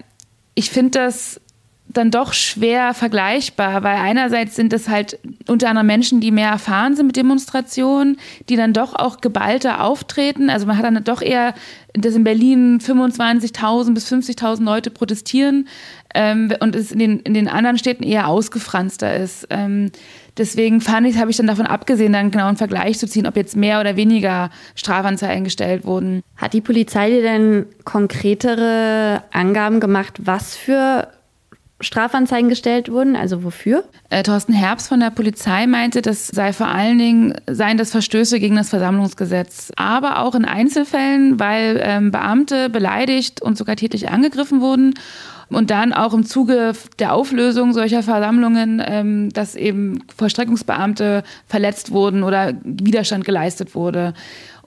ich 0.55 0.71
finde 0.71 0.99
das 0.99 1.39
dann 1.87 2.11
doch 2.11 2.33
schwer 2.33 2.93
vergleichbar, 2.93 3.83
weil 3.83 3.95
einerseits 3.95 4.55
sind 4.55 4.73
es 4.73 4.89
halt 4.89 5.19
unter 5.47 5.69
anderem 5.69 5.87
Menschen, 5.87 6.19
die 6.19 6.31
mehr 6.31 6.49
erfahren 6.49 6.95
sind 6.95 7.07
mit 7.07 7.15
Demonstrationen, 7.15 8.17
die 8.49 8.55
dann 8.55 8.73
doch 8.73 8.95
auch 8.95 9.21
geballter 9.21 9.83
auftreten. 9.83 10.49
Also 10.49 10.65
man 10.65 10.77
hat 10.77 10.83
dann 10.83 11.01
doch 11.03 11.21
eher, 11.21 11.53
dass 11.93 12.15
in 12.15 12.23
Berlin 12.23 12.79
25.000 12.79 13.93
bis 13.93 14.11
50.000 14.11 14.63
Leute 14.63 14.89
protestieren 14.89 15.67
ähm, 16.13 16.51
und 16.59 16.75
es 16.75 16.91
in 16.91 16.99
den, 16.99 17.19
in 17.21 17.33
den 17.33 17.47
anderen 17.47 17.77
Städten 17.77 18.03
eher 18.03 18.27
ausgefranster 18.27 19.15
ist. 19.15 19.47
Ähm, 19.49 19.91
deswegen 20.37 20.81
fand 20.81 21.07
ich, 21.07 21.17
habe 21.17 21.31
ich 21.31 21.37
dann 21.37 21.47
davon 21.47 21.65
abgesehen, 21.65 22.13
dann 22.13 22.31
genau 22.31 22.47
einen 22.47 22.57
Vergleich 22.57 22.99
zu 22.99 23.07
ziehen, 23.07 23.27
ob 23.27 23.35
jetzt 23.35 23.55
mehr 23.55 23.79
oder 23.79 23.95
weniger 23.95 24.49
Strafanzeigen 24.75 25.43
gestellt 25.43 25.85
wurden. 25.85 26.21
Hat 26.37 26.53
die 26.53 26.61
Polizei 26.61 27.09
dir 27.09 27.21
denn 27.21 27.65
konkretere 27.83 29.23
Angaben 29.31 29.79
gemacht, 29.79 30.19
was 30.23 30.55
für 30.55 31.07
Strafanzeigen 31.81 32.49
gestellt 32.49 32.89
wurden, 32.89 33.17
also 33.17 33.43
wofür? 33.43 33.83
Äh, 34.09 34.23
Thorsten 34.23 34.53
Herbst 34.53 34.87
von 34.87 35.01
der 35.01 35.09
Polizei 35.09 35.67
meinte, 35.67 36.01
das 36.01 36.27
sei 36.27 36.53
vor 36.53 36.67
allen 36.67 36.97
Dingen 36.97 37.33
seien 37.47 37.77
das 37.77 37.91
Verstöße 37.91 38.39
gegen 38.39 38.55
das 38.55 38.69
Versammlungsgesetz, 38.69 39.71
aber 39.75 40.19
auch 40.19 40.35
in 40.35 40.45
Einzelfällen, 40.45 41.37
weil 41.37 41.81
ähm, 41.83 42.11
Beamte 42.11 42.69
beleidigt 42.69 43.41
und 43.41 43.57
sogar 43.57 43.75
tätlich 43.75 44.09
angegriffen 44.09 44.61
wurden 44.61 44.93
und 45.49 45.69
dann 45.69 45.93
auch 45.93 46.13
im 46.13 46.25
Zuge 46.25 46.73
der 46.99 47.13
Auflösung 47.13 47.73
solcher 47.73 48.03
Versammlungen, 48.03 48.81
ähm, 48.85 49.29
dass 49.33 49.55
eben 49.55 50.03
Vollstreckungsbeamte 50.15 51.23
verletzt 51.47 51.91
wurden 51.91 52.23
oder 52.23 52.53
Widerstand 52.63 53.25
geleistet 53.25 53.75
wurde. 53.75 54.13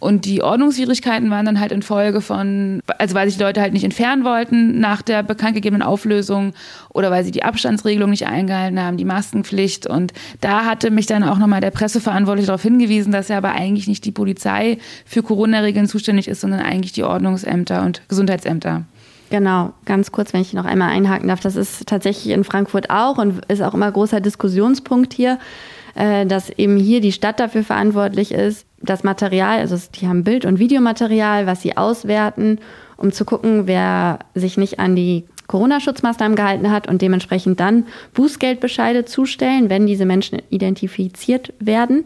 Und 0.01 0.27
die 0.27 0.43
Ordnungswidrigkeiten 0.43 1.31
waren 1.31 1.45
dann 1.45 1.59
halt 1.59 1.73
in 1.73 1.83
Folge 1.83 2.21
von, 2.21 2.83
also 2.99 3.15
weil 3.15 3.29
sich 3.29 3.37
die 3.37 3.43
Leute 3.43 3.61
halt 3.61 3.73
nicht 3.73 3.85
entfernen 3.85 4.25
wollten 4.25 4.79
nach 4.79 5.03
der 5.03 5.25
bekanntgegebenen 5.25 5.83
Auflösung 5.83 6.53
oder 6.91 7.11
weil 7.11 7.25
sie 7.25 7.33
die 7.33 7.43
Abstandsregelung 7.43 8.11
nicht 8.11 8.27
eingehalten 8.27 8.81
haben, 8.81 8.97
die 8.97 9.05
Maskenpflicht. 9.05 9.89
Und 9.89 10.13
da 10.41 10.65
hatte 10.65 10.93
mich 10.93 11.07
dann 11.07 11.25
auch 11.25 11.39
nochmal 11.39 11.61
der 11.61 11.73
Presseverantwortliche 11.73 12.47
darauf 12.47 12.63
hingewiesen, 12.63 13.13
dass 13.13 13.29
ja 13.29 13.39
aber 13.39 13.53
eigentlich 13.53 13.89
nicht 13.89 14.05
die 14.05 14.13
Polizei 14.13 14.79
für 15.05 15.23
Corona-Regeln 15.23 15.89
zuständig 15.89 16.29
ist, 16.29 16.43
sondern 16.43 16.61
eigentlich 16.61 16.93
die 16.93 17.03
Ordnungsämter 17.03 17.83
und 17.83 18.03
Gesundheitsämter. 18.09 18.85
Genau, 19.31 19.73
ganz 19.85 20.11
kurz, 20.11 20.33
wenn 20.33 20.41
ich 20.41 20.55
noch 20.55 20.65
einmal 20.65 20.91
einhaken 20.91 21.29
darf. 21.29 21.41
Das 21.41 21.57
ist 21.57 21.87
tatsächlich 21.87 22.33
in 22.33 22.45
Frankfurt 22.45 22.91
auch 22.91 23.19
und 23.19 23.45
ist 23.47 23.63
auch 23.63 23.75
immer 23.75 23.91
großer 23.93 24.21
Diskussionspunkt 24.21 25.13
hier, 25.13 25.39
äh, 25.95 26.25
dass 26.25 26.51
eben 26.51 26.77
hier 26.77 27.01
die 27.01 27.13
Stadt 27.13 27.39
dafür 27.39 27.63
verantwortlich 27.63 28.33
ist, 28.33 28.67
das 28.81 29.05
Material, 29.05 29.59
also 29.59 29.77
die 29.95 30.07
haben 30.07 30.25
Bild- 30.25 30.45
und 30.45 30.59
Videomaterial, 30.59 31.47
was 31.47 31.63
sie 31.63 31.77
auswerten, 31.77 32.59
um 32.97 33.13
zu 33.13 33.25
gucken, 33.25 33.67
wer 33.67 34.21
sich 34.35 34.57
nicht 34.57 34.79
an 34.79 34.97
die 34.97 35.25
Corona-Schutzmaßnahmen 35.49 36.37
gehalten 36.37 36.71
hat 36.71 36.89
und 36.89 37.03
dementsprechend 37.03 37.59
dann 37.59 37.87
Bußgeldbescheide 38.15 39.05
zustellen, 39.05 39.69
wenn 39.69 39.87
diese 39.87 40.07
Menschen 40.07 40.41
identifiziert 40.51 41.53
werden. 41.59 42.05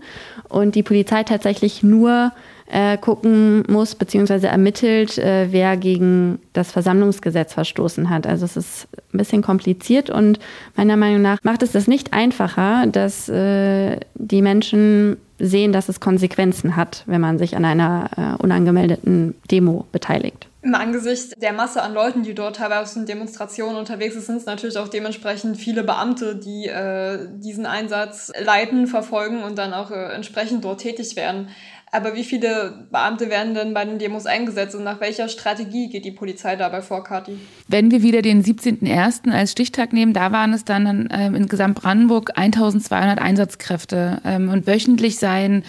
Und 0.49 0.75
die 0.75 0.83
Polizei 0.83 1.25
tatsächlich 1.25 1.83
nur 1.83 2.33
äh, 2.73 2.97
gucken 2.97 3.65
muss, 3.69 3.95
beziehungsweise 3.95 4.49
ermittelt, 4.49 5.19
äh, 5.19 5.49
wer 5.51 5.77
gegen 5.77 6.39
das 6.55 6.73
Versammlungsgesetz 6.73 7.53
verstoßen 7.53 8.09
hat. 8.09 8.27
Also 8.27 8.45
es 8.45 8.57
ist 8.57 8.89
ein 9.13 9.19
bisschen 9.19 9.43
kompliziert 9.43 10.09
und 10.09 10.39
meiner 10.75 10.97
Meinung 10.97 11.21
nach 11.21 11.39
macht 11.43 11.63
es 11.63 11.73
das 11.73 11.87
nicht 11.87 12.13
einfacher, 12.13 12.87
dass 12.87 13.29
äh, 13.29 13.99
die 14.15 14.41
Menschen 14.41 15.19
sehen, 15.39 15.73
dass 15.73 15.89
es 15.89 16.01
Konsequenzen 16.01 16.77
hat, 16.77 17.03
wenn 17.07 17.21
man 17.21 17.39
sich 17.39 17.57
an 17.57 17.65
einer 17.65 18.09
äh, 18.17 18.43
unangemeldeten 18.43 19.35
Demo 19.51 19.87
beteiligt. 19.93 20.47
Im 20.63 20.77
Angesicht 20.77 21.43
der 21.43 21.53
Masse 21.53 21.83
an 21.83 21.93
Leuten, 21.93 22.23
die 22.23 22.35
dort 22.35 22.57
teilweise 22.57 23.01
in 23.01 23.07
Demonstrationen 23.07 23.77
unterwegs 23.77 24.15
sind, 24.15 24.25
sind 24.25 24.37
es 24.37 24.47
natürlich 24.47 24.79
auch 24.79 24.89
dementsprechend 24.89 25.57
viele 25.57 25.83
Beamte, 25.83 26.37
die 26.37 26.69
äh, 26.69 27.27
diesen 27.39 27.67
Einsatz 27.67 28.31
leiten, 28.39 28.87
verfolgen 28.87 29.43
und 29.43 29.59
dann 29.59 29.75
auch 29.75 29.91
äh, 29.91 30.15
entsprechend 30.15 30.65
dort 30.65 30.81
tätig 30.81 31.17
werden. 31.17 31.49
Aber 31.95 32.15
wie 32.15 32.25
viele 32.25 32.87
Beamte 32.91 33.29
werden 33.29 33.53
denn 33.53 33.75
bei 33.75 33.85
den 33.85 33.99
Demos 33.99 34.25
eingesetzt 34.25 34.75
und 34.75 34.83
nach 34.83 35.01
welcher 35.01 35.29
Strategie 35.29 35.91
geht 35.91 36.07
die 36.07 36.11
Polizei 36.11 36.57
dabei 36.57 36.81
vor, 36.81 37.05
Kathi? 37.05 37.37
Wenn 37.69 37.91
wir 37.91 38.03
wieder 38.03 38.23
den 38.23 38.43
17.01. 38.43 39.31
als 39.31 39.53
Stichtag 39.53 39.93
nehmen, 39.93 40.15
da 40.15 40.33
waren 40.33 40.55
es 40.55 40.65
dann 40.65 41.09
ähm, 41.13 41.35
in 41.35 41.49
Gesamtbrandenburg 41.49 42.31
1200 42.35 43.21
Einsatzkräfte 43.21 44.23
ähm, 44.25 44.49
und 44.49 44.67
wöchentlich 44.67 45.19
seien 45.19 45.65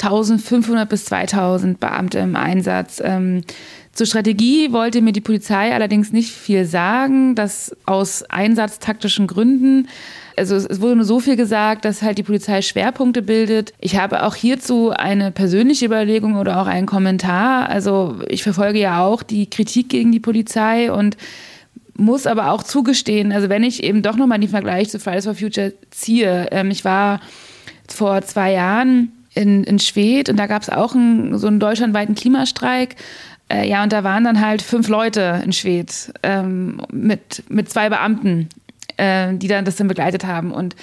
1500 0.00 0.88
bis 0.88 1.06
2000 1.06 1.80
Beamte 1.80 2.20
im 2.20 2.36
Einsatz. 2.36 3.02
Ähm, 3.04 3.42
zur 3.96 4.06
Strategie 4.06 4.72
wollte 4.72 5.00
mir 5.00 5.12
die 5.12 5.20
Polizei 5.20 5.74
allerdings 5.74 6.12
nicht 6.12 6.32
viel 6.32 6.64
sagen, 6.64 7.34
das 7.34 7.74
aus 7.86 8.22
einsatztaktischen 8.24 9.26
Gründen 9.26 9.88
also 10.36 10.54
es 10.54 10.80
wurde 10.80 10.96
nur 10.96 11.04
so 11.04 11.18
viel 11.18 11.36
gesagt, 11.36 11.84
dass 11.84 12.02
halt 12.02 12.18
die 12.18 12.22
Polizei 12.22 12.60
Schwerpunkte 12.60 13.22
bildet. 13.22 13.72
Ich 13.80 13.96
habe 13.96 14.22
auch 14.22 14.34
hierzu 14.34 14.90
eine 14.90 15.32
persönliche 15.32 15.86
Überlegung 15.86 16.36
oder 16.36 16.60
auch 16.60 16.66
einen 16.66 16.86
Kommentar. 16.86 17.70
Also 17.70 18.16
ich 18.28 18.42
verfolge 18.42 18.78
ja 18.78 19.02
auch 19.02 19.22
die 19.22 19.48
Kritik 19.48 19.88
gegen 19.88 20.12
die 20.12 20.20
Polizei 20.20 20.92
und 20.92 21.16
muss 21.96 22.26
aber 22.26 22.50
auch 22.50 22.62
zugestehen, 22.62 23.32
also 23.32 23.48
wenn 23.48 23.64
ich 23.64 23.82
eben 23.82 24.02
doch 24.02 24.16
nochmal 24.16 24.38
den 24.38 24.50
Vergleich 24.50 24.90
zu 24.90 25.00
Fridays 25.00 25.24
for 25.24 25.34
Future 25.34 25.72
ziehe, 25.90 26.48
ähm, 26.50 26.70
ich 26.70 26.84
war 26.84 27.20
vor 27.88 28.20
zwei 28.20 28.52
Jahren 28.52 29.12
in, 29.34 29.64
in 29.64 29.78
Schwedt 29.78 30.28
und 30.28 30.36
da 30.36 30.46
gab 30.46 30.60
es 30.60 30.68
auch 30.68 30.94
einen, 30.94 31.38
so 31.38 31.46
einen 31.46 31.58
deutschlandweiten 31.58 32.14
Klimastreik. 32.14 32.96
Äh, 33.48 33.68
ja, 33.68 33.82
und 33.82 33.92
da 33.92 34.02
waren 34.04 34.24
dann 34.24 34.40
halt 34.40 34.62
fünf 34.62 34.88
Leute 34.88 35.40
in 35.44 35.52
Schwedt 35.52 36.12
ähm, 36.22 36.80
mit, 36.92 37.44
mit 37.48 37.70
zwei 37.70 37.88
Beamten 37.88 38.48
äh, 38.96 39.34
die 39.34 39.48
dann 39.48 39.64
das 39.64 39.76
dann 39.76 39.88
begleitet 39.88 40.24
haben. 40.24 40.52
Und 40.52 40.76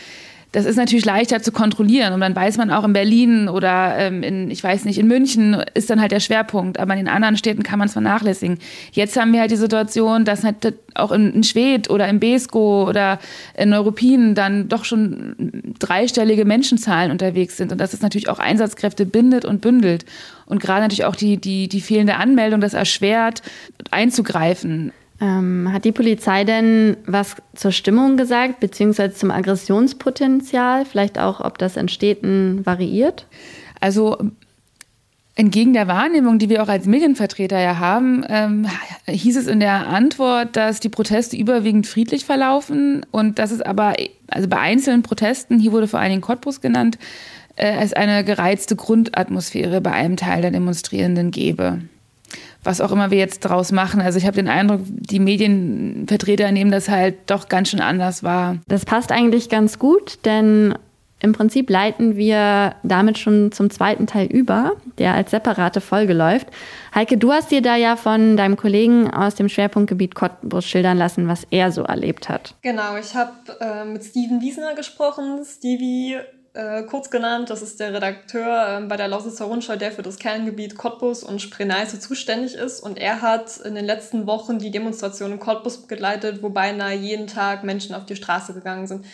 das 0.53 0.65
ist 0.65 0.75
natürlich 0.75 1.03
leichter 1.03 1.41
zu 1.41 1.51
kontrollieren 1.51 2.13
und 2.13 2.21
dann 2.21 2.35
weiß 2.35 2.57
man 2.57 2.69
auch 2.69 2.83
in 2.83 2.93
Berlin 2.93 3.49
oder 3.49 3.97
ähm, 3.97 4.21
in, 4.21 4.51
ich 4.51 4.63
weiß 4.63 4.85
nicht, 4.85 4.99
in 4.99 5.07
München 5.07 5.57
ist 5.73 5.89
dann 5.89 5.99
halt 5.99 6.11
der 6.11 6.19
Schwerpunkt, 6.19 6.79
aber 6.79 6.93
in 6.93 6.99
den 6.99 7.07
anderen 7.07 7.37
Städten 7.37 7.63
kann 7.63 7.79
man 7.79 7.87
es 7.87 7.93
vernachlässigen. 7.93 8.59
Jetzt 8.91 9.19
haben 9.19 9.33
wir 9.33 9.39
halt 9.39 9.49
die 9.49 9.55
Situation, 9.55 10.25
dass 10.25 10.43
halt 10.43 10.75
auch 10.93 11.11
in, 11.11 11.33
in 11.33 11.43
Schwedt 11.43 11.89
oder 11.89 12.07
in 12.07 12.19
Besko 12.19 12.87
oder 12.87 13.17
in 13.57 13.69
Neuruppin 13.69 14.35
dann 14.35 14.69
doch 14.69 14.85
schon 14.85 15.73
dreistellige 15.79 16.45
Menschenzahlen 16.45 17.11
unterwegs 17.11 17.57
sind 17.57 17.71
und 17.71 17.81
dass 17.81 17.93
es 17.93 18.03
natürlich 18.03 18.29
auch 18.29 18.37
Einsatzkräfte 18.37 19.07
bindet 19.07 19.45
und 19.45 19.59
bündelt 19.59 20.05
und 20.45 20.61
gerade 20.61 20.81
natürlich 20.81 21.05
auch 21.05 21.15
die, 21.15 21.37
die, 21.37 21.67
die 21.67 21.81
fehlende 21.81 22.17
Anmeldung 22.17 22.61
das 22.61 22.75
erschwert, 22.75 23.41
einzugreifen. 23.89 24.91
Ähm, 25.23 25.71
hat 25.71 25.85
die 25.85 25.93
Polizei 25.93 26.43
denn 26.43 26.97
was 27.05 27.37
zur 27.55 27.71
Stimmung 27.71 28.17
gesagt, 28.17 28.59
beziehungsweise 28.59 29.15
zum 29.15 29.31
Aggressionspotenzial? 29.31 30.83
Vielleicht 30.83 31.17
auch, 31.17 31.39
ob 31.39 31.57
das 31.57 31.77
in 31.77 31.87
Städten 31.87 32.65
variiert? 32.65 33.25
Also 33.79 34.17
entgegen 35.35 35.71
der 35.71 35.87
Wahrnehmung, 35.87 36.39
die 36.39 36.49
wir 36.49 36.61
auch 36.61 36.67
als 36.67 36.87
Medienvertreter 36.87 37.57
ja 37.57 37.79
haben, 37.79 38.25
ähm, 38.27 38.67
hieß 39.07 39.37
es 39.37 39.47
in 39.47 39.61
der 39.61 39.87
Antwort, 39.87 40.57
dass 40.57 40.81
die 40.81 40.89
Proteste 40.89 41.37
überwiegend 41.37 41.87
friedlich 41.87 42.25
verlaufen 42.25 43.05
und 43.11 43.39
dass 43.39 43.51
es 43.51 43.61
aber, 43.61 43.93
also 44.27 44.49
bei 44.49 44.59
einzelnen 44.59 45.03
Protesten, 45.03 45.57
hier 45.57 45.71
wurde 45.71 45.87
vor 45.87 46.01
allen 46.01 46.09
Dingen 46.09 46.21
Cottbus 46.21 46.59
genannt, 46.59 46.97
äh, 47.55 47.77
es 47.79 47.93
eine 47.93 48.25
gereizte 48.25 48.75
Grundatmosphäre 48.75 49.79
bei 49.79 49.93
einem 49.93 50.17
Teil 50.17 50.41
der 50.41 50.51
Demonstrierenden 50.51 51.31
gäbe 51.31 51.79
was 52.63 52.81
auch 52.81 52.91
immer 52.91 53.11
wir 53.11 53.17
jetzt 53.17 53.41
draus 53.41 53.71
machen. 53.71 54.01
Also 54.01 54.17
ich 54.17 54.25
habe 54.25 54.35
den 54.35 54.47
Eindruck, 54.47 54.81
die 54.85 55.19
Medienvertreter 55.19 56.51
nehmen 56.51 56.71
das 56.71 56.89
halt 56.89 57.15
doch 57.27 57.49
ganz 57.49 57.69
schön 57.69 57.81
anders 57.81 58.23
wahr. 58.23 58.57
Das 58.67 58.85
passt 58.85 59.11
eigentlich 59.11 59.49
ganz 59.49 59.79
gut, 59.79 60.19
denn 60.25 60.73
im 61.23 61.31
Prinzip 61.31 61.69
leiten 61.69 62.17
wir 62.17 62.75
damit 62.83 63.17
schon 63.17 63.53
zum 63.53 63.69
zweiten 63.69 64.07
Teil 64.07 64.27
über, 64.27 64.73
der 64.97 65.13
als 65.13 65.31
separate 65.31 65.79
Folge 65.79 66.11
läuft. 66.11 66.47
Heike, 66.93 67.17
du 67.17 67.31
hast 67.31 67.49
dir 67.49 67.61
da 67.61 67.77
ja 67.77 67.95
von 67.95 68.35
deinem 68.35 68.57
Kollegen 68.57 69.09
aus 69.09 69.35
dem 69.35 69.47
Schwerpunktgebiet 69.47 70.15
Cottbus 70.15 70.65
schildern 70.65 70.97
lassen, 70.97 71.29
was 71.29 71.47
er 71.49 71.71
so 71.71 71.83
erlebt 71.83 72.27
hat. 72.27 72.55
Genau, 72.61 72.97
ich 72.97 73.15
habe 73.15 73.31
äh, 73.61 73.85
mit 73.85 74.03
Steven 74.03 74.41
Wiesner 74.41 74.75
gesprochen. 74.75 75.45
Stevie 75.45 76.17
äh, 76.53 76.83
kurz 76.83 77.09
genannt. 77.09 77.49
Das 77.49 77.61
ist 77.61 77.79
der 77.79 77.93
Redakteur 77.93 78.79
äh, 78.79 78.85
bei 78.85 78.97
der 78.97 79.07
Lausitzer 79.07 79.45
Rundschau, 79.45 79.75
der 79.75 79.91
für 79.91 80.03
das 80.03 80.17
Kerngebiet 80.17 80.77
Cottbus 80.77 81.23
und 81.23 81.41
Spreneise 81.41 81.99
zuständig 81.99 82.55
ist. 82.55 82.79
Und 82.79 82.97
er 82.97 83.21
hat 83.21 83.57
in 83.57 83.75
den 83.75 83.85
letzten 83.85 84.27
Wochen 84.27 84.59
die 84.59 84.71
Demonstration 84.71 85.33
in 85.33 85.39
Cottbus 85.39 85.87
begleitet, 85.87 86.43
wo 86.43 86.49
beinahe 86.49 86.95
jeden 86.95 87.27
Tag 87.27 87.63
Menschen 87.63 87.95
auf 87.95 88.05
die 88.05 88.15
Straße 88.15 88.53
gegangen 88.53 88.87
sind. 88.87 89.05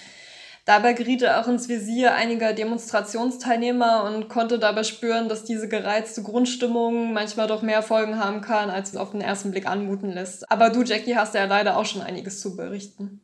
Dabei 0.66 0.94
geriet 0.94 1.24
er 1.24 1.42
auch 1.42 1.48
ins 1.48 1.68
Visier 1.68 2.14
einiger 2.14 2.54
Demonstrationsteilnehmer 2.54 4.04
und 4.04 4.30
konnte 4.30 4.60
dabei 4.60 4.84
spüren, 4.84 5.28
dass 5.28 5.44
diese 5.44 5.68
gereizte 5.68 6.22
Grundstimmung 6.22 7.12
manchmal 7.12 7.48
doch 7.48 7.64
mehr 7.64 7.82
Folgen 7.82 8.24
haben 8.24 8.42
kann, 8.42 8.70
als 8.70 8.90
es 8.90 8.98
auf 8.98 9.12
den 9.12 9.22
ersten 9.22 9.50
Blick 9.50 9.66
anmuten 9.66 10.12
lässt. 10.12 10.52
Aber 10.52 10.70
du, 10.70 10.84
Jackie, 10.84 11.16
hast 11.16 11.34
ja 11.34 11.46
leider 11.46 11.76
auch 11.76 11.86
schon 11.86 12.04
einiges 12.04 12.40
zu 12.40 12.56
berichten. 12.56 13.20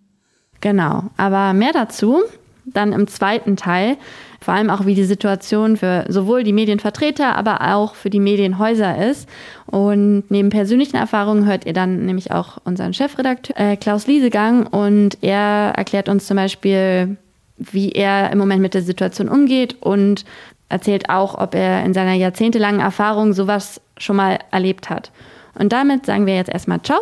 Genau, 0.60 1.04
aber 1.17 1.54
mehr 1.54 1.73
dazu 1.73 2.23
dann 2.65 2.93
im 2.93 3.08
zweiten 3.08 3.56
Teil. 3.56 3.97
Vor 4.41 4.54
allem 4.54 4.69
auch, 4.69 4.86
wie 4.86 4.95
die 4.95 5.06
Situation 5.06 5.78
für 5.78 6.06
sowohl 6.08 6.43
die 6.43 6.54
Medienvertreter, 6.54 7.36
aber 7.36 7.73
auch 7.75 7.95
für 7.95 8.10
die 8.10 8.19
Medienhäuser 8.19 9.10
ist. 9.10 9.28
Und 9.65 10.25
neben 10.30 10.49
persönlichen 10.49 10.97
Erfahrungen 10.97 11.45
hört 11.45 11.65
ihr 11.65 11.73
dann 11.73 12.06
nämlich 12.06 12.32
auch 12.32 12.58
unseren 12.63 12.93
Chefredakteur 12.93 13.58
äh, 13.58 13.75
Klaus 13.75 14.08
Liesegang 14.08 14.67
und 14.67 15.17
er 15.21 15.73
erklärt 15.75 16.10
uns 16.10 16.28
zum 16.28 16.38
Beispiel, 16.38 17.17
wie 17.58 17.91
er 17.91 18.32
im 18.32 18.38
Moment 18.38 18.62
mit 18.62 18.73
der 18.73 18.82
Situation 18.82 19.30
umgeht 19.30 19.78
und 19.82 20.25
erzählt 20.69 21.10
auch, 21.10 21.38
ob 21.38 21.56
er 21.56 21.84
in 21.84 21.93
seiner 21.93 22.13
jahrzehntelangen 22.13 22.82
Erfahrung 22.82 23.34
sowas 23.34 23.82
schon 23.97 24.15
mal 24.15 24.39
erlebt 24.51 24.89
hat. 24.89 25.12
Und 25.58 25.71
damit 25.71 26.06
sagen 26.06 26.25
wir 26.25 26.36
jetzt 26.36 26.49
erstmal 26.49 26.82
Ciao 26.82 26.99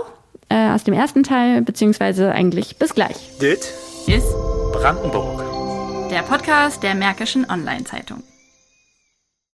äh, 0.49 0.69
aus 0.69 0.83
dem 0.83 0.93
ersten 0.93 1.23
Teil, 1.23 1.61
beziehungsweise 1.61 2.31
eigentlich 2.31 2.77
bis 2.77 2.93
gleich. 2.93 3.17
Dit 3.41 3.73
ist 4.07 4.35
Brandenburg. 4.73 5.52
Der 6.13 6.21
Podcast 6.21 6.83
der 6.83 6.93
Märkischen 6.93 7.49
Online-Zeitung. 7.49 8.21